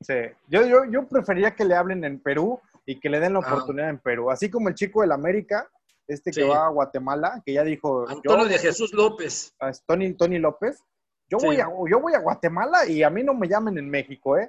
sí. 0.00 0.14
Yo, 0.46 0.64
yo, 0.64 0.84
yo 0.84 1.08
preferiría 1.08 1.56
que 1.56 1.64
le 1.64 1.74
hablen 1.74 2.04
en 2.04 2.20
Perú 2.20 2.60
y 2.86 3.00
que 3.00 3.08
le 3.10 3.18
den 3.18 3.32
la 3.32 3.40
Ah. 3.40 3.52
oportunidad 3.52 3.90
en 3.90 3.98
Perú. 3.98 4.30
Así 4.30 4.48
como 4.48 4.68
el 4.68 4.76
chico 4.76 5.00
del 5.00 5.10
América, 5.10 5.68
este 6.06 6.30
que 6.30 6.42
Sí. 6.42 6.48
va 6.48 6.66
a 6.66 6.70
Guatemala, 6.70 7.42
que 7.44 7.54
ya 7.54 7.64
dijo, 7.64 8.08
Antonio 8.08 8.44
yo- 8.44 8.48
de 8.52 8.58
Jesús 8.60 8.92
López. 8.94 9.52
a 9.58 9.72
Tony, 9.86 10.14
Tony 10.14 10.38
López, 10.38 10.80
yo, 11.28 11.40
Sí. 11.40 11.46
voy 11.46 11.56
a, 11.56 11.66
yo 11.90 11.98
voy 12.00 12.14
a 12.14 12.20
Guatemala 12.20 12.86
y 12.86 13.02
a 13.02 13.10
mí 13.10 13.24
no 13.24 13.34
me 13.34 13.48
llamen 13.48 13.76
en 13.76 13.90
México, 13.90 14.38
¿eh? 14.38 14.48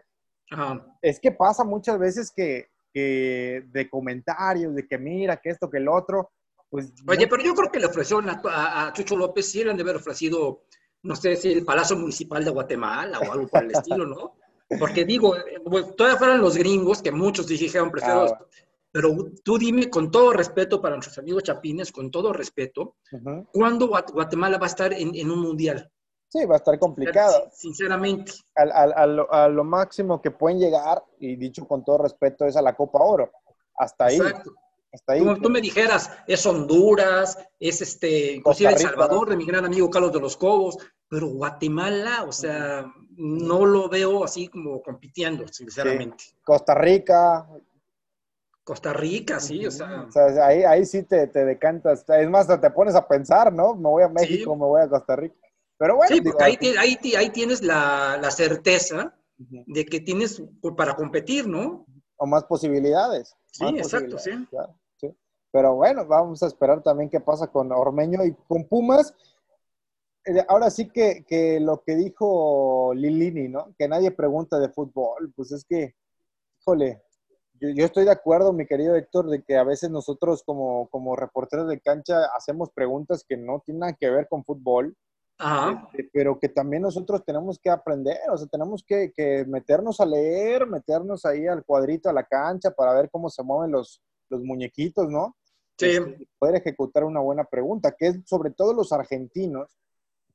Ajá. 0.52 0.86
Es 1.02 1.20
que 1.20 1.32
pasa 1.32 1.64
muchas 1.64 1.98
veces 1.98 2.32
que, 2.32 2.68
que 2.94 3.64
de 3.72 3.90
comentarios, 3.90 4.76
de 4.76 4.88
que 4.88 5.00
mira, 5.00 5.36
que 5.38 5.50
esto, 5.50 5.68
que 5.68 5.78
el 5.80 5.88
otro, 5.88 6.30
pues... 6.70 6.94
Oye, 7.08 7.28
pero 7.28 7.42
yo 7.42 7.56
creo 7.56 7.72
que 7.72 7.80
le 7.80 7.88
ofrecieron 7.88 8.30
a, 8.30 8.40
a- 8.46 8.88
a 8.90 8.94
Chucho 8.94 9.18
López, 9.18 9.52
sí 9.52 9.64
le 9.64 9.72
han 9.72 9.78
de 9.78 9.82
haber 9.84 9.96
ofrecido, 9.96 10.62
no 11.04 11.16
sé 11.16 11.36
si 11.36 11.52
el 11.52 11.66
Palacio 11.66 11.96
Municipal 11.96 12.44
de 12.44 12.52
Guatemala 12.52 13.20
o 13.20 13.32
algo 13.32 13.48
por 13.48 13.64
el 13.64 13.72
estilo, 13.72 14.06
¿no? 14.06 14.36
Porque 14.78 15.06
digo, 15.06 15.36
pues, 15.66 15.96
todavía 15.96 16.18
fueron 16.20 16.42
los 16.42 16.56
gringos, 16.58 17.02
que 17.02 17.12
muchos 17.12 17.48
dijeron, 17.48 17.90
prefiero... 17.92 18.26
Ah, 18.34 18.46
Pero 18.92 19.16
tú 19.44 19.58
dime, 19.60 19.88
con 19.90 20.10
todo 20.10 20.34
respeto 20.34 20.82
para 20.82 20.96
nuestros 20.96 21.18
amigos 21.20 21.44
chapines, 21.44 21.92
con 21.92 22.10
todo 22.10 22.34
respeto, 22.34 22.96
Ujú. 23.12 23.48
¿cuándo 23.54 23.88
Guat- 23.88 24.12
Guatemala 24.12 24.58
va 24.58 24.66
a 24.66 24.70
estar 24.70 24.92
en, 24.94 25.14
en 25.14 25.30
un 25.30 25.42
mundial? 25.42 25.92
Sí, 26.28 26.44
va 26.46 26.56
a 26.56 26.58
estar 26.58 26.78
complicado. 26.80 27.50
Sinceramente. 27.54 28.32
Al- 28.56 29.26
a 29.30 29.48
lo 29.48 29.64
máximo 29.64 30.20
que 30.22 30.32
pueden 30.32 30.60
llegar, 30.60 31.04
y 31.20 31.36
dicho 31.36 31.68
con 31.68 31.84
todo 31.86 32.00
respeto, 32.00 32.46
es 32.46 32.56
a 32.56 32.62
la 32.64 32.76
Copa 32.76 33.00
Oro. 33.00 33.32
Hasta 33.78 34.06
ahí, 34.06 34.18
Exacto. 34.18 34.54
Hasta 34.92 35.14
ahí. 35.14 35.20
Como 35.20 35.38
tú 35.38 35.50
me 35.50 35.62
dijeras, 35.62 36.12
es 36.28 36.46
Honduras, 36.46 37.38
es 37.60 37.82
este, 37.82 38.34
inclusive 38.34 38.72
El. 38.72 38.80
Salvador, 38.80 39.30
de 39.30 39.38
mi 39.38 39.46
gran 39.46 39.66
amigo 39.66 39.90
Carlos 39.90 40.14
de 40.14 40.20
los 40.20 40.36
Cobos, 40.38 40.78
pero 41.08 41.28
Guatemala, 41.28 42.24
o 42.24 42.32
sea, 42.32 42.92
no 43.16 43.66
lo 43.66 43.90
veo 43.90 44.24
así 44.24 44.48
como 44.48 44.82
compitiendo, 44.82 45.48
sinceramente. 45.48 46.24
Costa 46.44 46.74
Rica, 46.76 47.48
Costa 48.64 48.94
Rica, 48.94 49.40
sí, 49.40 49.66
o 49.66 49.72
sea, 49.72 50.06
o 50.08 50.12
sea, 50.12 50.46
ahí, 50.46 50.64
ahí 50.64 50.86
sí 50.86 51.04
te, 51.04 51.28
te 51.28 51.46
decantas. 51.46 52.06
Es 52.08 52.30
más, 52.30 52.48
te 52.48 52.70
pones 52.72 52.96
a 52.96 53.08
pensar, 53.08 53.52
¿no? 53.54 53.76
Me 53.76 53.90
voy 53.90 54.04
a 54.04 54.10
México, 54.10 54.56
me 54.56 54.66
voy 54.66 54.82
a 54.82 54.90
Costa 54.90 55.16
Rica. 55.16 55.36
Pero 55.78 55.96
bueno, 55.96 56.14
sí, 56.14 56.20
digo, 56.22 56.32
porque 56.38 56.44
ahí, 56.44 56.76
ahí, 56.78 57.16
ahí 57.16 57.30
tienes 57.30 57.64
la, 57.64 58.20
la 58.22 58.32
certeza 58.32 59.16
de 59.38 59.86
que 59.86 60.02
tienes 60.02 60.44
para 60.76 60.96
competir, 60.96 61.48
¿no? 61.48 61.86
o 62.20 62.28
más 62.28 62.44
posibilidades. 62.44 63.36
Sí, 63.52 63.66
exacto, 63.66 64.18
posibilidades, 64.18 64.44
sí. 64.44 64.50
claro, 64.50 64.74
sí. 64.74 64.79
Pero 65.52 65.76
bueno, 65.76 66.06
vamos 66.06 66.44
a 66.44 66.48
esperar 66.48 66.82
también 66.84 67.10
qué 67.10 67.20
pasa 67.20 67.48
con 67.48 67.72
Ormeño 67.72 68.24
y 68.24 68.34
con 68.48 68.66
Pumas. 68.66 69.14
eh, 70.26 70.46
ahora 70.48 70.70
sí 70.70 70.90
que, 70.90 71.26
que, 71.28 71.60
lo 71.60 71.82
que 71.84 71.96
dijo 71.96 72.94
Lilini, 72.94 73.48
¿no? 73.50 73.74
Que 73.78 73.88
nadie 73.88 74.12
pregunta 74.12 74.60
de 74.60 74.70
fútbol, 74.70 75.34
pues 75.36 75.52
es 75.52 75.66
que, 75.66 75.96
híjole, 76.62 77.02
yo, 77.62 77.86
estoy 77.86 78.06
de 78.06 78.12
acuerdo, 78.12 78.54
mi 78.54 78.66
querido 78.66 78.96
Héctor, 78.96 79.30
de 79.30 79.44
que 79.44 79.58
a 79.58 79.64
veces 79.64 79.90
nosotros 79.90 80.44
como, 80.44 80.88
como 80.90 81.16
reporteros 81.16 81.68
de 81.68 81.82
cancha 81.82 82.26
hacemos 82.36 82.70
preguntas 82.72 83.26
que 83.28 83.36
no 83.36 83.62
tienen 83.66 83.82
nada 83.82 83.94
que 84.00 84.10
ver 84.10 84.28
con 84.30 84.46
fútbol, 84.46 84.96
este, 85.38 86.10
pero 86.14 86.40
que 86.40 86.48
también 86.48 86.84
nosotros 86.84 87.24
tenemos 87.26 87.60
que 87.60 87.70
aprender, 87.70 88.18
o 88.32 88.38
sea, 88.38 88.48
tenemos 88.48 88.84
que, 88.84 89.12
que, 89.14 89.46
meternos 89.46 90.00
a 90.00 90.06
leer, 90.06 90.68
meternos 90.68 91.26
ahí 91.26 91.48
al 91.48 91.66
cuadrito, 91.66 92.10
a 92.10 92.14
la 92.14 92.24
cancha, 92.24 92.72
para 92.72 92.94
ver 92.94 93.10
cómo 93.10 93.30
se 93.30 93.44
mueven 93.44 93.72
los, 93.72 94.02
los 94.30 94.42
muñequitos, 94.42 95.10
¿no? 95.10 95.36
Sí. 95.80 95.88
Este, 95.88 96.28
poder 96.38 96.56
ejecutar 96.56 97.04
una 97.04 97.20
buena 97.20 97.46
pregunta, 97.46 97.96
que 97.98 98.08
es 98.08 98.20
sobre 98.26 98.52
todo 98.52 98.74
los 98.74 98.92
argentinos, 98.92 99.76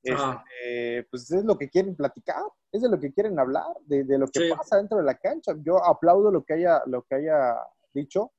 este, 0.03 1.07
pues 1.11 1.31
es 1.31 1.45
lo 1.45 1.57
que 1.57 1.71
quieren 1.71 1.95
platicar, 1.95 2.43
es 2.73 2.83
de 2.83 2.89
lo 2.89 2.99
que 2.99 3.13
quieren 3.13 3.39
hablar, 3.39 3.67
de, 3.87 4.05
de 4.05 4.19
lo 4.19 4.27
que 4.27 4.51
pasa 4.55 4.77
dentro 4.77 4.99
de 4.99 5.05
la 5.05 5.15
cancha. 5.15 5.55
Yo 5.63 5.83
aplaudo 5.85 6.31
lo 6.31 6.45
que 6.45 6.55
haya, 6.55 6.83
lo 6.87 7.03
que 7.03 7.15
haya 7.15 7.57
dicho 7.93 8.33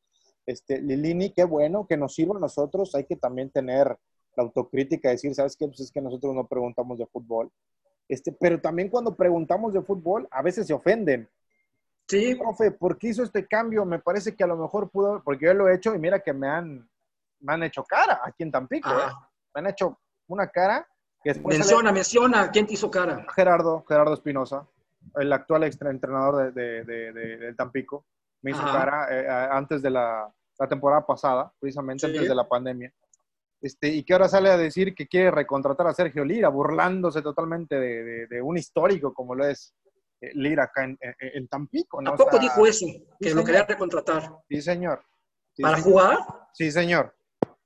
este, 0.46 0.82
Lilini, 0.82 1.32
qué 1.32 1.44
bueno 1.44 1.88
que 1.88 1.98
nos 1.98 2.14
sirva 2.14 2.38
a 2.38 2.40
nosotros, 2.40 2.94
hay 2.96 3.06
que 3.06 3.16
también 3.16 3.50
tener 3.50 3.98
la 4.36 4.44
autocrítica, 4.44 5.10
decir, 5.10 5.34
¿sabes 5.34 5.56
qué? 5.56 5.68
Pues 5.68 5.80
es 5.80 5.92
que 5.92 6.02
nosotros 6.02 6.36
no 6.36 6.46
preguntamos 6.48 7.00
de 7.00 7.08
fútbol. 7.08 7.52
Este, 8.08 8.32
pero 8.32 8.62
también 8.62 8.90
cuando 8.90 9.16
preguntamos 9.16 9.74
de 9.74 9.82
fútbol, 9.82 10.28
a 10.30 10.42
veces 10.42 10.68
se 10.68 10.74
ofenden. 10.74 11.28
Sí. 12.08 12.36
Profe, 12.36 12.70
¿por 12.72 12.98
qué 12.98 13.08
hizo 13.08 13.24
este 13.24 13.48
cambio? 13.48 13.86
Me 13.86 14.00
parece 14.00 14.36
que 14.36 14.44
a 14.44 14.48
lo 14.48 14.58
mejor 14.58 14.90
pudo, 14.92 15.24
porque 15.24 15.46
yo 15.46 15.54
lo 15.56 15.68
he 15.68 15.76
hecho 15.76 15.96
y 15.96 16.00
mira 16.00 16.20
que 16.20 16.34
me 16.34 16.48
han, 16.48 16.88
me 17.46 17.54
han 17.54 17.64
hecho 17.64 17.84
cara 17.84 18.22
aquí 18.24 18.44
en 18.44 18.52
Tampico. 18.52 18.90
¿eh? 18.90 19.12
Me 19.54 19.60
han 19.60 19.68
hecho 19.68 20.00
una 20.28 20.48
cara 20.50 20.86
que 21.24 21.34
Menciona, 21.46 21.92
menciona, 21.92 22.52
¿quién 22.52 22.68
te 22.68 22.74
hizo 22.74 22.92
cara? 22.92 23.26
Gerardo, 23.36 23.84
Gerardo 23.88 24.14
Espinosa, 24.14 24.68
el 25.16 25.34
actual 25.34 25.64
entrenador 25.64 26.54
de, 26.54 26.84
de, 26.84 27.14
de, 27.14 27.54
Tampico. 27.56 28.06
Me 28.44 28.52
hizo 28.52 28.64
cara 28.64 29.08
eh, 29.10 29.50
antes 29.52 29.82
de 29.82 29.90
la, 29.90 30.32
la, 30.60 30.68
temporada 30.68 31.04
pasada, 31.04 31.52
precisamente 31.60 32.06
antes 32.06 32.28
de 32.28 32.36
la 32.36 32.48
pandemia. 32.48 32.94
Este, 33.60 33.88
y 33.88 34.04
que 34.04 34.14
ahora 34.14 34.28
sale 34.28 34.52
a 34.52 34.58
decir 34.58 34.94
que 34.94 35.08
quiere 35.08 35.32
recontratar 35.32 35.88
a 35.88 35.94
Sergio 35.96 36.24
Lira, 36.24 36.50
burlándose 36.50 37.24
totalmente 37.24 37.80
de, 37.80 38.42
un 38.44 38.58
histórico 38.58 39.12
como 39.12 39.34
lo 39.34 39.48
es 39.48 39.74
eh, 40.22 40.30
Lira 40.36 40.66
acá 40.66 40.84
en, 40.84 41.48
Tampico. 41.48 42.02
¿no? 42.04 42.14
¿A 42.14 42.40
dijo 42.40 42.68
eso? 42.68 42.86
Que 43.20 43.34
lo 43.34 43.44
quería 43.44 43.64
recontratar. 43.64 44.30
Sí, 44.48 44.62
señor. 44.62 45.04
¿Para 45.58 45.82
jugar? 45.82 46.20
Sí, 46.54 46.72
señor. 46.72 47.16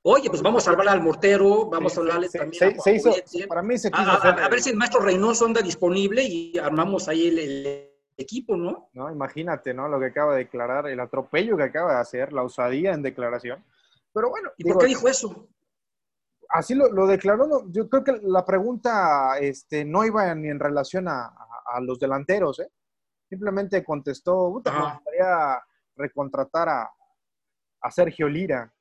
Oye, 0.02 0.30
pues 0.30 0.42
vamos 0.42 0.68
a 0.68 0.72
hablar 0.72 0.90
al 0.90 1.02
mortero, 1.02 1.70
vamos 1.70 1.98
a 1.98 2.00
hablarle 2.00 2.30
también 2.30 2.64
a, 2.64 3.48
para 3.48 3.62
mí 3.62 3.78
se 3.78 3.90
a, 3.92 4.48
ver 4.50 4.62
si 4.62 4.70
el 4.70 4.78
maestro 4.78 5.02
Reynoso 5.02 5.46
anda 5.46 5.62
disponible 5.62 6.24
y 6.24 6.58
armamos 6.58 7.10
ahí 7.10 7.28
el, 7.28 7.86
equipo, 8.16 8.58
¿no? 8.58 8.90
No, 8.94 9.10
imagínate, 9.10 9.74
¿no? 9.74 9.88
Lo 9.88 9.98
que 9.98 10.08
acaba 10.08 10.34
de 10.34 10.40
declarar, 10.40 10.88
el 10.88 11.00
atropello 11.00 11.56
que 11.56 11.64
acaba 11.64 11.94
de 11.94 12.00
hacer, 12.02 12.34
la 12.34 12.44
osadía 12.44 12.92
en 12.92 13.02
declaración. 13.02 13.64
Pero 14.12 14.30
bueno. 14.30 14.52
¿Y 14.58 14.66
por 14.66 14.80
qué 14.80 14.88
dijo 14.88 15.08
eso? 15.08 15.48
así 16.50 16.76
lo, 16.76 17.08
declaró. 17.08 17.70
Yo 17.70 17.88
creo 17.90 18.04
que 18.04 18.20
la 18.24 18.46
pregunta 18.46 19.38
este, 19.40 19.86
no 19.86 20.04
iba 20.06 20.34
ni 20.36 20.50
en 20.50 20.60
relación 20.60 21.08
a, 21.08 21.34
los 21.82 22.00
delanteros, 22.00 22.60
¿eh? 22.60 22.72
Simplemente 23.30 23.84
contestó, 23.84 24.52
puta, 24.52 24.72
me 24.72 24.94
gustaría 24.94 25.62
recontratar 25.96 26.68
a, 26.70 27.92
Sergio 27.92 28.28
Lira. 28.28 28.74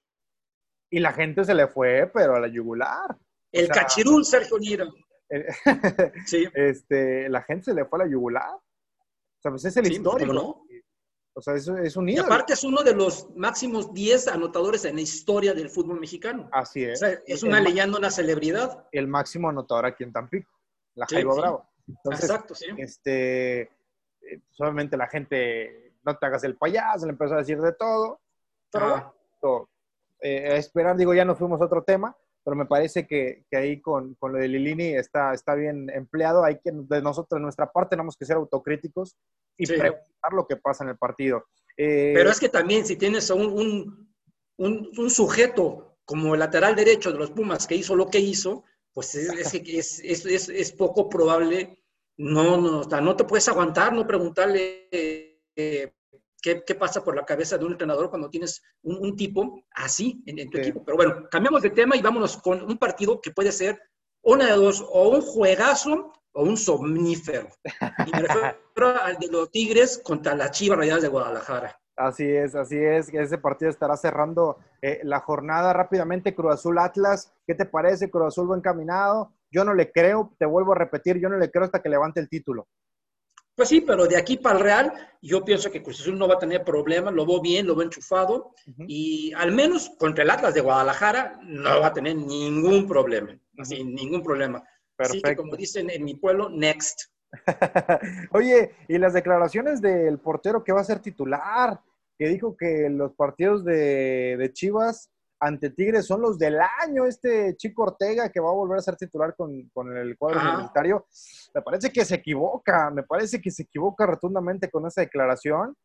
Y 0.90 1.00
la 1.00 1.12
gente 1.12 1.44
se 1.44 1.54
le 1.54 1.66
fue, 1.66 2.10
pero 2.12 2.36
a 2.36 2.40
la 2.40 2.48
yugular. 2.48 3.16
El 3.52 3.68
cachirul 3.68 4.24
Sergio 4.24 4.58
Lira. 4.58 4.86
sí. 6.26 6.46
Este, 6.54 7.28
la 7.28 7.42
gente 7.42 7.66
se 7.66 7.74
le 7.74 7.84
fue 7.84 8.00
a 8.00 8.04
la 8.04 8.10
yugular. 8.10 8.54
O 8.54 9.40
sea, 9.40 9.50
pues 9.50 9.64
es 9.64 9.76
el 9.76 9.86
sí, 9.86 9.92
histórico. 9.92 10.32
No? 10.32 10.64
O 11.34 11.40
sea, 11.40 11.54
es, 11.54 11.68
es 11.68 11.96
un 11.96 12.08
Y 12.08 12.18
aparte 12.18 12.54
es 12.54 12.64
uno 12.64 12.82
de 12.82 12.94
los 12.94 13.28
máximos 13.36 13.94
10 13.94 14.26
anotadores 14.26 14.84
en 14.84 14.96
la 14.96 15.02
historia 15.02 15.54
del 15.54 15.70
fútbol 15.70 16.00
mexicano. 16.00 16.48
Así 16.52 16.82
es. 16.82 17.00
O 17.00 17.06
sea, 17.06 17.18
es 17.26 17.44
una 17.44 17.60
leyenda, 17.60 17.96
una 17.96 18.10
celebridad. 18.10 18.88
El 18.90 19.06
máximo 19.06 19.48
anotador 19.48 19.86
aquí 19.86 20.02
en 20.02 20.12
Tampico, 20.12 20.50
la 20.96 21.06
Jaiba 21.06 21.34
Bravo. 21.34 21.68
Exacto, 22.10 22.56
sí. 22.56 22.66
Este, 22.76 23.60
eh, 23.60 23.70
pues, 24.20 24.60
obviamente 24.60 24.96
la 24.96 25.06
gente, 25.06 25.94
no 26.04 26.16
te 26.16 26.26
hagas 26.26 26.42
el 26.42 26.56
payaso, 26.56 27.06
le 27.06 27.12
empezó 27.12 27.34
a 27.34 27.38
decir 27.38 27.60
de 27.60 27.72
todo. 27.72 28.20
Pero 28.72 28.88
bueno, 28.90 29.68
eh, 30.20 30.56
esperar, 30.56 30.96
digo, 30.96 31.14
ya 31.14 31.24
nos 31.24 31.38
fuimos 31.38 31.60
a 31.60 31.64
otro 31.64 31.82
tema, 31.82 32.16
pero 32.44 32.56
me 32.56 32.66
parece 32.66 33.06
que, 33.06 33.44
que 33.50 33.56
ahí 33.56 33.80
con, 33.80 34.14
con, 34.14 34.32
lo 34.32 34.38
de 34.38 34.48
Lilini 34.48 34.94
está, 34.94 35.34
está 35.34 35.54
bien 35.54 35.90
empleado. 35.90 36.44
Hay 36.44 36.58
que, 36.60 36.70
de 36.72 37.02
nosotros, 37.02 37.38
de 37.38 37.42
nuestra 37.42 37.70
parte, 37.70 37.90
tenemos 37.90 38.16
que 38.16 38.24
ser 38.24 38.36
autocríticos 38.36 39.16
y 39.56 39.66
preguntar 39.66 40.32
lo 40.32 40.46
que 40.46 40.56
pasa 40.56 40.84
en 40.84 40.90
el 40.90 40.96
partido. 40.96 41.44
Eh, 41.76 42.12
Pero 42.14 42.30
es 42.30 42.40
que 42.40 42.48
también 42.48 42.86
si 42.86 42.96
tienes 42.96 43.30
un, 43.30 44.08
un, 44.56 44.90
un, 44.96 45.10
sujeto 45.10 45.98
como 46.04 46.34
el 46.34 46.40
lateral 46.40 46.74
derecho 46.74 47.12
de 47.12 47.18
los 47.18 47.30
Pumas 47.30 47.66
que 47.66 47.76
hizo 47.76 47.94
lo 47.94 48.08
que 48.08 48.18
hizo, 48.18 48.64
pues 48.92 49.14
es, 49.14 49.54
es, 49.54 50.26
es, 50.26 50.48
es 50.48 50.72
poco 50.72 51.08
probable, 51.08 51.84
no, 52.16 52.56
no, 52.56 52.80
o 52.80 52.88
sea, 52.88 53.00
no 53.00 53.14
te 53.14 53.24
puedes 53.24 53.48
aguantar, 53.48 53.92
no 53.92 54.06
preguntarle 54.06 54.88
eh, 54.90 55.92
qué, 56.54 56.64
qué, 56.64 56.74
pasa 56.74 57.04
por 57.04 57.14
la 57.14 57.24
cabeza 57.24 57.58
de 57.58 57.64
un 57.64 57.72
entrenador 57.72 58.10
cuando 58.10 58.30
tienes 58.30 58.62
un, 58.82 59.16
tipo 59.16 59.62
así 59.72 60.22
en, 60.26 60.48
tu 60.50 60.58
equipo. 60.58 60.84
Pero 60.84 60.96
bueno, 60.96 61.28
cambiamos 61.30 61.62
de 61.62 61.70
tema 61.70 61.96
y 61.96 62.02
vámonos 62.02 62.36
con 62.38 62.62
un 62.62 62.78
partido 62.78 63.20
que 63.20 63.30
puede 63.30 63.52
ser 63.52 63.80
una 64.22 64.46
de 64.46 64.52
dos, 64.52 64.84
o 64.90 65.08
un 65.10 65.20
juegazo 65.20 66.12
o 66.32 66.42
un 66.42 66.56
somnífero. 66.56 67.48
Y 68.06 68.10
me 68.10 68.22
refiero 68.22 68.56
al 69.02 69.16
de 69.18 69.28
los 69.28 69.50
Tigres 69.50 70.00
contra 70.02 70.34
las 70.34 70.52
Chivas 70.52 70.78
Rayadas 70.78 71.02
de 71.02 71.08
Guadalajara. 71.08 71.78
Así 71.96 72.24
es, 72.24 72.54
así 72.54 72.76
es. 72.76 73.12
Ese 73.12 73.38
partido 73.38 73.70
estará 73.70 73.96
cerrando 73.96 74.58
eh, 74.80 75.00
la 75.02 75.20
jornada 75.20 75.72
rápidamente. 75.72 76.34
Cruz 76.34 76.54
Azul 76.54 76.78
Atlas, 76.78 77.32
¿qué 77.46 77.54
te 77.54 77.66
parece? 77.66 78.08
Cruz 78.08 78.28
Azul 78.28 78.46
buen 78.46 78.60
caminado. 78.60 79.32
Yo 79.50 79.64
no 79.64 79.74
le 79.74 79.90
creo, 79.90 80.32
te 80.38 80.46
vuelvo 80.46 80.72
a 80.72 80.76
repetir, 80.76 81.18
yo 81.18 81.28
no 81.28 81.38
le 81.38 81.50
creo 81.50 81.64
hasta 81.64 81.82
que 81.82 81.88
levante 81.88 82.20
el 82.20 82.28
título. 82.28 82.68
Pues 83.58 83.70
sí, 83.70 83.80
pero 83.80 84.06
de 84.06 84.16
aquí 84.16 84.36
para 84.36 84.56
el 84.56 84.62
Real, 84.62 84.92
yo 85.20 85.44
pienso 85.44 85.68
que 85.68 85.82
Cruz 85.82 86.00
Azul 86.00 86.16
no 86.16 86.28
va 86.28 86.34
a 86.34 86.38
tener 86.38 86.62
problemas, 86.62 87.12
lo 87.12 87.26
veo 87.26 87.40
bien, 87.40 87.66
lo 87.66 87.74
veo 87.74 87.86
enchufado, 87.86 88.54
y 88.86 89.32
al 89.32 89.50
menos 89.50 89.90
contra 89.98 90.22
el 90.22 90.30
Atlas 90.30 90.54
de 90.54 90.60
Guadalajara 90.60 91.40
no 91.42 91.80
va 91.80 91.88
a 91.88 91.92
tener 91.92 92.14
ningún 92.14 92.86
problema, 92.86 93.36
sin 93.64 93.96
ningún 93.96 94.22
problema. 94.22 94.62
Así 94.96 95.20
que 95.20 95.34
como 95.34 95.56
dicen 95.56 95.90
en 95.90 96.04
mi 96.04 96.14
pueblo, 96.14 96.48
next. 96.48 97.10
Oye, 98.30 98.76
y 98.86 98.96
las 98.96 99.12
declaraciones 99.12 99.80
del 99.80 100.20
portero 100.20 100.62
que 100.62 100.72
va 100.72 100.82
a 100.82 100.84
ser 100.84 101.00
titular, 101.00 101.80
que 102.16 102.28
dijo 102.28 102.56
que 102.56 102.88
los 102.88 103.12
partidos 103.14 103.64
de, 103.64 104.50
Chivas 104.52 105.10
ante 105.40 105.70
Tigres 105.70 106.06
son 106.06 106.22
los 106.22 106.38
del 106.38 106.58
año, 106.82 107.06
este 107.06 107.56
chico 107.56 107.84
Ortega 107.84 108.30
que 108.30 108.40
va 108.40 108.50
a 108.50 108.54
volver 108.54 108.78
a 108.78 108.82
ser 108.82 108.96
titular 108.96 109.34
con, 109.36 109.70
el 109.96 110.18
cuadro 110.18 110.40
universitario, 110.40 111.06
me 111.54 111.62
parece 111.62 111.90
que 111.90 112.04
se 112.04 112.16
equivoca, 112.16 112.90
me 112.90 113.02
parece 113.02 113.40
que 113.40 113.50
se 113.50 113.62
equivoca 113.62 114.06
rotundamente 114.06 114.70
con 114.70 114.86
esa 114.86 115.02
declaración, 115.02 115.76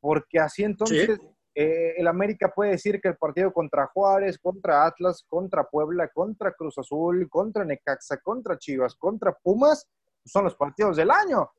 porque 0.00 0.38
así 0.38 0.64
entonces 0.64 1.20
eh, 1.54 1.94
el 1.98 2.08
América 2.08 2.52
puede 2.54 2.72
decir 2.72 3.00
que 3.00 3.08
el 3.08 3.16
partido 3.16 3.52
contra 3.52 3.86
Juárez, 3.88 4.38
contra 4.38 4.86
Atlas, 4.86 5.24
contra 5.28 5.64
Puebla, 5.64 6.08
contra 6.08 6.52
Cruz 6.52 6.78
Azul, 6.78 7.28
contra 7.28 7.64
Necaxa, 7.64 8.16
contra 8.18 8.58
Chivas, 8.58 8.94
contra 8.94 9.32
Pumas, 9.32 9.86
son 10.24 10.44
los 10.44 10.54
partidos 10.54 10.96
del 10.96 11.10
año. 11.10 11.50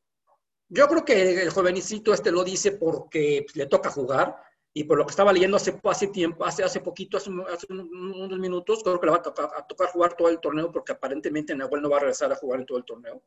Yo 0.70 0.88
creo 0.88 1.06
que 1.06 1.44
el 1.44 1.50
jovencito 1.52 2.14
este 2.14 2.32
lo 2.32 2.44
dice 2.44 2.72
porque 2.72 3.46
le 3.54 3.68
toca 3.68 3.92
jugar 3.92 4.36
y 4.76 4.84
por 4.86 4.98
lo 4.98 5.06
que 5.06 5.12
estaba 5.12 5.32
leyendo 5.32 5.58
hace, 5.58 5.80
hace 5.84 6.08
tiempo, 6.08 6.44
hace, 6.46 6.64
hace 6.64 6.80
poquito, 6.80 7.18
hace, 7.18 7.30
unos 7.30 8.40
minutos, 8.40 8.82
creo 8.84 9.00
que 9.00 9.06
le 9.06 9.12
va 9.12 9.20
a 9.20 9.22
tocar, 9.68 9.90
jugar 9.90 10.16
todo 10.16 10.30
el 10.30 10.40
torneo 10.40 10.72
porque 10.72 10.94
aparentemente 10.94 11.56
Nahuel 11.56 11.82
no 11.82 11.90
va 11.90 11.98
a 11.98 12.02
regresar 12.02 12.32
a 12.32 12.36
jugar 12.36 12.62
en 12.62 12.66
todo 12.66 12.80
el 12.80 12.86
torneo. 12.86 13.22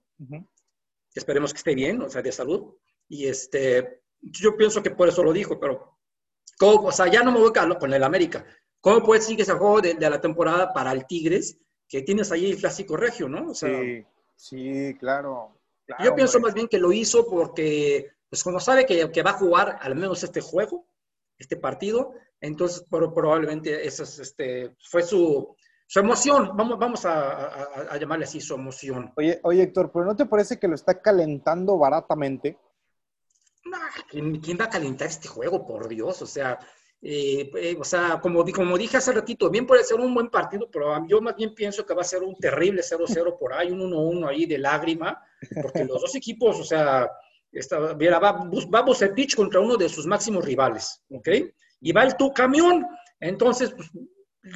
Esperemos 1.14 1.52
que 1.52 1.58
esté 1.58 1.74
bien, 1.74 2.02
o 2.02 2.08
sea, 2.08 2.20
de 2.20 2.32
salud. 2.32 2.74
Y 3.08 3.26
este, 3.26 4.02
yo 4.20 4.56
pienso 4.56 4.82
que 4.82 4.90
por 4.90 5.08
eso 5.08 5.22
lo 5.22 5.32
dijo, 5.32 5.60
pero 5.60 5.96
o 6.60 6.92
sea, 6.92 7.06
ya 7.06 7.22
no 7.22 7.30
me 7.30 7.38
voy 7.38 7.52
con 7.78 7.94
el 7.94 8.02
América. 8.02 8.44
¿Cómo 8.80 9.02
puedes 9.02 9.24
seguir 9.24 9.42
ese 9.42 9.52
juego 9.52 9.80
de, 9.80 9.94
la 9.94 10.20
temporada 10.20 10.72
para 10.72 10.92
el 10.92 11.06
Tigres? 11.06 11.58
Que 11.88 12.02
tienes 12.02 12.32
ahí 12.32 12.50
el 12.50 12.58
clásico 12.58 12.96
regio, 12.96 13.28
¿no? 13.28 13.54
sí, 13.54 14.04
sí, 14.34 14.94
claro. 14.98 15.60
yo 16.02 16.14
pienso 16.14 16.40
más 16.40 16.54
bien 16.54 16.66
que 16.66 16.78
lo 16.78 16.92
hizo 16.92 17.26
porque, 17.28 18.10
pues 18.28 18.42
cuando 18.42 18.58
sabe 18.58 18.84
que, 18.84 19.10
que, 19.12 19.22
va 19.22 19.30
a 19.30 19.38
jugar 19.38 19.78
al 19.80 19.94
menos 19.94 20.24
este 20.24 20.40
juego, 20.40 20.85
este 21.38 21.56
partido, 21.56 22.12
entonces 22.40 22.84
probablemente 22.88 23.86
esa 23.86 24.02
este, 24.02 24.74
fue 24.90 25.02
su, 25.02 25.56
su 25.86 26.00
emoción, 26.00 26.52
vamos, 26.54 26.78
vamos 26.78 27.04
a, 27.04 27.92
a, 27.92 27.96
llamarle 27.96 28.24
así, 28.24 28.40
su 28.40 28.54
emoción. 28.54 29.12
Oye, 29.16 29.40
oye, 29.42 29.62
Héctor, 29.62 29.90
¿pero 29.92 30.04
no 30.04 30.16
te 30.16 30.26
parece 30.26 30.58
que 30.58 30.68
lo 30.68 30.74
está 30.74 31.00
calentando 31.00 31.78
baratamente? 31.78 32.58
¿quién, 34.10 34.58
va 34.60 34.64
a 34.64 34.70
calentar 34.70 35.08
este 35.08 35.28
juego, 35.28 35.66
por 35.66 35.88
Dios? 35.88 36.22
O 36.22 36.26
sea, 36.26 36.58
Eh, 37.02 37.50
eh, 37.54 37.76
o 37.78 37.84
sea, 37.84 38.18
como, 38.20 38.42
como 38.52 38.78
dije 38.78 38.96
hace 38.96 39.12
ratito, 39.12 39.50
bien 39.50 39.66
puede 39.66 39.84
ser 39.84 40.00
un 40.00 40.14
buen 40.14 40.28
partido, 40.28 40.68
pero 40.72 41.06
yo 41.06 41.20
más 41.20 41.36
bien 41.36 41.54
pienso 41.54 41.84
que 41.84 41.94
va 41.94 42.00
a 42.00 42.04
ser 42.12 42.22
un 42.22 42.34
terrible 42.36 42.82
0-0 42.82 43.38
por 43.38 43.52
ahí, 43.52 43.70
un 43.70 43.80
1-1 43.80 44.28
ahí 44.28 44.46
de 44.46 44.58
lágrima, 44.58 45.22
porque 45.62 45.84
los 45.84 46.00
dos 46.00 46.14
equipos, 46.14 46.58
o 46.58 46.64
sea, 46.64 47.08
está, 47.52 47.78
va, 47.78 47.94
va 47.94 48.82
Bucetich 48.82 49.36
contra 49.36 49.60
uno 49.60 49.76
de 49.76 49.88
sus 49.88 50.06
máximos 50.06 50.44
rivales, 50.44 51.02
¿ok? 51.10 51.28
Y 51.80 51.92
va 51.92 52.04
el 52.04 52.16
tu 52.16 52.32
camión, 52.32 52.86
entonces, 53.20 53.72
pues, 53.72 53.90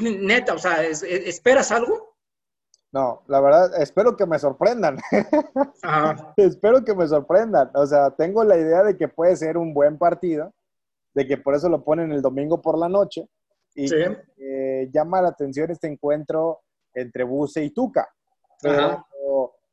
neta, 0.01 0.55
o 0.55 0.59
sea, 0.59 0.83
¿esperas 0.85 1.71
algo? 1.73 2.17
No, 2.93 3.23
la 3.29 3.41
verdad, 3.41 3.81
espero 3.81 4.17
que 4.17 4.27
me 4.27 4.39
sorprendan. 4.39 4.99
espero 6.37 6.85
que 6.85 6.95
me 6.95 7.07
sorprendan. 7.07 7.71
O 7.75 7.87
sea, 7.87 8.11
tengo 8.11 8.43
la 8.43 8.57
idea 8.57 8.83
de 8.83 8.97
que 8.97 9.07
puede 9.07 9.37
ser 9.37 9.57
un 9.57 9.73
buen 9.73 9.97
partido 9.97 10.53
de 11.15 11.27
que 11.27 11.37
por 11.37 11.55
eso 11.55 11.69
lo 11.69 11.85
ponen 11.85 12.13
el 12.13 12.23
domingo 12.23 12.61
por 12.61 12.79
la 12.79 12.89
noche. 12.89 13.29
Y 13.75 13.89
llama 14.93 15.23
la 15.23 15.29
atención 15.29 15.71
este 15.71 15.87
encuentro 15.87 16.63
entre 16.93 17.23
Buse 17.23 17.63
y 17.63 17.71
Tuca. 17.71 18.09
Pero 18.61 19.07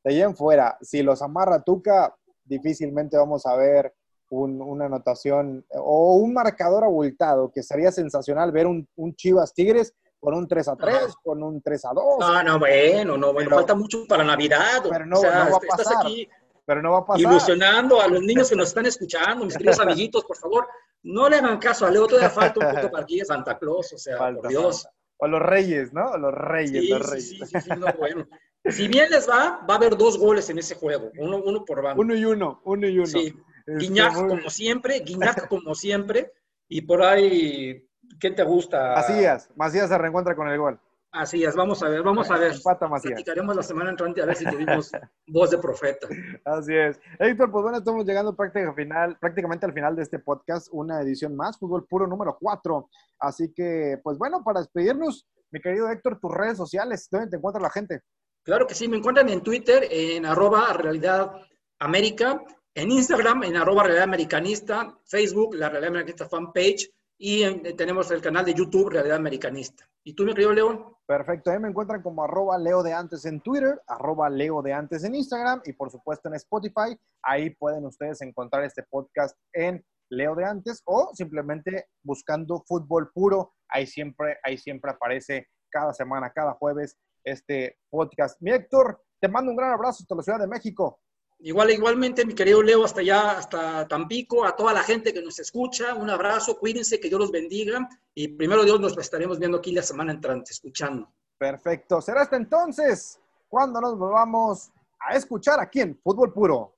de 0.03 0.11
ahí 0.11 0.21
en 0.21 0.35
fuera, 0.35 0.77
si 0.81 1.01
los 1.01 1.21
amarra 1.21 1.63
Tuca, 1.63 2.15
difícilmente 2.47 3.17
vamos 3.17 3.45
a 3.45 3.55
ver 3.55 3.93
una 4.29 4.85
anotación 4.85 5.65
o 5.69 6.15
un 6.15 6.33
marcador 6.33 6.83
abultado, 6.83 7.49
que 7.51 7.63
sería 7.63 7.91
sensacional 7.91 8.51
ver 8.51 8.67
un, 8.67 8.87
Chivas 9.15 9.53
Tigres 9.53 9.93
con 10.19 10.33
un 10.33 10.47
3 10.47 10.67
a 10.67 10.75
3, 10.75 11.15
con 11.23 11.43
un 11.43 11.61
3 11.61 11.85
a 11.85 11.89
2. 11.93 12.19
No, 12.19 12.43
no, 12.43 12.59
bueno, 12.59 13.17
no, 13.17 13.31
bueno, 13.31 13.51
falta 13.51 13.75
mucho 13.75 14.05
para 14.07 14.23
Navidad. 14.23 14.83
Pero 14.89 15.05
no, 15.05 15.21
va 15.21 15.43
a 15.43 15.59
pasar. 15.59 15.79
Estás 15.79 15.95
aquí 16.01 16.27
pero 16.67 16.81
no 16.81 16.91
va 16.91 16.97
a 16.97 17.05
pasar. 17.05 17.21
Ilusionando 17.21 18.01
a 18.01 18.07
los 18.09 18.21
niños 18.21 18.49
que 18.49 18.55
nos 18.57 18.67
están 18.67 18.85
escuchando, 18.85 19.45
mis 19.45 19.55
queridos 19.55 19.79
amiguitos, 19.79 20.25
por 20.25 20.35
favor, 20.35 20.67
no 21.01 21.29
le 21.29 21.37
hagan 21.37 21.59
caso 21.59 21.85
a 21.85 21.89
Leo, 21.89 22.05
todavía 22.07 22.29
falta 22.29 22.59
un 22.59 22.75
poco 22.75 22.91
para 22.91 23.03
aquí 23.03 23.19
de 23.19 23.23
Santa 23.25 23.57
Claus, 23.57 23.93
o 23.93 23.97
sea, 23.97 24.17
por 24.17 24.49
Dios. 24.49 24.85
O 25.17 25.27
los 25.27 25.41
reyes, 25.41 25.93
¿no? 25.93 26.15
los 26.17 26.33
reyes, 26.33 26.89
los 26.89 27.09
reyes. 27.09 27.29
Sí, 27.29 27.39
sí, 27.45 27.61
sí, 27.61 27.69
no, 27.77 27.87
bueno. 27.97 28.27
Si 28.65 28.87
bien 28.87 29.09
les 29.09 29.29
va, 29.29 29.65
va 29.67 29.75
a 29.75 29.77
haber 29.77 29.97
dos 29.97 30.17
goles 30.17 30.49
en 30.49 30.59
ese 30.59 30.75
juego, 30.75 31.11
uno, 31.17 31.41
uno 31.43 31.63
por 31.65 31.81
banda. 31.81 31.99
Uno 31.99 32.15
y 32.15 32.25
uno, 32.25 32.61
uno 32.65 32.87
y 32.87 32.97
uno. 32.97 33.07
Sí, 33.07 33.33
este, 33.65 33.85
Guiñac 33.85 34.13
como 34.13 34.49
siempre, 34.49 34.99
Guiñac 34.99 35.47
como 35.49 35.73
siempre, 35.73 36.31
y 36.67 36.81
por 36.81 37.01
ahí, 37.01 37.87
¿qué 38.19 38.31
te 38.31 38.43
gusta? 38.43 38.93
Macías, 38.95 39.49
Macías 39.55 39.89
se 39.89 39.97
reencuentra 39.97 40.35
con 40.35 40.49
el 40.49 40.57
gol. 40.57 40.79
Así 41.11 41.43
es, 41.43 41.55
vamos 41.55 41.81
a 41.81 41.89
ver, 41.89 42.03
vamos 42.03 42.29
a 42.29 42.37
ver. 42.37 42.53
Platicaremos 43.01 43.55
la 43.55 43.63
semana 43.63 43.91
entrante 43.91 44.21
a 44.21 44.25
ver 44.25 44.35
si 44.35 44.45
tuvimos 44.45 44.91
voz 45.27 45.49
de 45.51 45.57
profeta. 45.57 46.07
Así 46.43 46.75
es. 46.75 46.99
Héctor, 47.17 47.49
pues 47.49 47.63
bueno, 47.63 47.77
estamos 47.77 48.05
llegando 48.05 48.35
prácticamente, 48.35 48.83
final, 48.83 49.17
prácticamente 49.19 49.65
al 49.65 49.73
final 49.73 49.95
de 49.95 50.03
este 50.03 50.19
podcast, 50.19 50.67
una 50.71 51.01
edición 51.01 51.35
más, 51.35 51.57
Fútbol 51.57 51.87
Puro 51.87 52.07
número 52.07 52.37
4. 52.39 52.89
Así 53.19 53.53
que, 53.53 53.99
pues 54.03 54.17
bueno, 54.17 54.43
para 54.43 54.59
despedirnos, 54.59 55.25
mi 55.49 55.61
querido 55.61 55.89
Héctor, 55.89 56.19
tus 56.19 56.31
redes 56.31 56.57
sociales, 56.57 57.07
¿dónde 57.09 57.29
te 57.29 57.37
encuentra 57.37 57.61
la 57.61 57.69
gente? 57.69 58.01
Claro 58.43 58.67
que 58.67 58.75
sí, 58.75 58.87
me 58.87 58.97
encuentran 58.97 59.29
en 59.29 59.41
Twitter, 59.41 59.87
en 59.89 60.25
arroba 60.25 60.73
realidad 60.73 61.31
América, 61.79 62.41
en 62.73 62.91
Instagram, 62.91 63.43
en 63.43 63.55
arroba 63.55 63.83
realidad 63.83 64.03
americanista, 64.03 64.99
Facebook, 65.05 65.55
la 65.55 65.69
realidad 65.69 65.89
americanista 65.89 66.27
fanpage, 66.27 66.89
y 67.17 67.73
tenemos 67.73 68.11
el 68.11 68.21
canal 68.21 68.45
de 68.45 68.53
YouTube 68.53 68.89
Realidad 68.89 69.17
Americanista. 69.17 69.89
¿Y 70.03 70.13
tú, 70.13 70.23
mi 70.23 70.33
querido 70.33 70.53
León? 70.53 70.95
Perfecto, 71.05 71.51
ahí 71.51 71.59
me 71.59 71.69
encuentran 71.69 72.01
como 72.01 72.23
arroba 72.23 72.57
Leo 72.57 72.83
de 72.83 72.93
antes 72.93 73.25
en 73.25 73.41
Twitter, 73.41 73.81
arroba 73.87 74.29
Leo 74.29 74.61
de 74.61 74.73
antes 74.73 75.03
en 75.03 75.15
Instagram 75.15 75.61
y 75.65 75.73
por 75.73 75.89
supuesto 75.89 76.29
en 76.29 76.35
Spotify. 76.35 76.97
Ahí 77.23 77.49
pueden 77.51 77.85
ustedes 77.85 78.21
encontrar 78.21 78.63
este 78.63 78.83
podcast 78.83 79.37
en 79.53 79.83
Leo 80.09 80.35
de 80.35 80.45
antes 80.45 80.81
o 80.85 81.11
simplemente 81.13 81.87
buscando 82.03 82.63
fútbol 82.67 83.11
puro. 83.13 83.53
Ahí 83.69 83.87
siempre, 83.87 84.37
ahí 84.43 84.57
siempre 84.57 84.91
aparece 84.91 85.47
cada 85.69 85.93
semana, 85.93 86.31
cada 86.31 86.53
jueves 86.53 86.97
este 87.23 87.77
podcast. 87.89 88.39
Mi 88.41 88.51
Héctor, 88.51 89.01
te 89.19 89.27
mando 89.27 89.51
un 89.51 89.57
gran 89.57 89.71
abrazo 89.71 90.03
hasta 90.03 90.15
la 90.15 90.23
Ciudad 90.23 90.39
de 90.39 90.47
México. 90.47 90.99
Igual, 91.39 91.69
igualmente, 91.69 92.25
mi 92.25 92.33
querido 92.33 92.63
Leo, 92.63 92.83
hasta 92.83 93.01
allá, 93.01 93.37
hasta 93.37 93.87
Tampico, 93.87 94.43
a 94.43 94.55
toda 94.55 94.73
la 94.73 94.83
gente 94.83 95.13
que 95.13 95.21
nos 95.21 95.37
escucha, 95.37 95.93
un 95.93 96.09
abrazo, 96.09 96.57
cuídense, 96.57 96.99
que 96.99 97.09
Dios 97.09 97.19
los 97.19 97.31
bendiga 97.31 97.87
y 98.15 98.29
primero 98.29 98.63
Dios 98.63 98.79
nos 98.79 98.97
estaremos 98.97 99.37
viendo 99.37 99.59
aquí 99.59 99.71
la 99.71 99.83
semana 99.83 100.11
entrante, 100.11 100.51
escuchando. 100.51 101.13
Perfecto, 101.37 102.01
será 102.01 102.21
hasta 102.21 102.37
entonces 102.37 103.19
cuando 103.47 103.79
nos 103.79 103.97
volvamos 103.97 104.71
a 104.99 105.15
escuchar 105.15 105.59
aquí 105.59 105.81
en 105.81 105.99
Fútbol 106.03 106.33
Puro. 106.33 106.76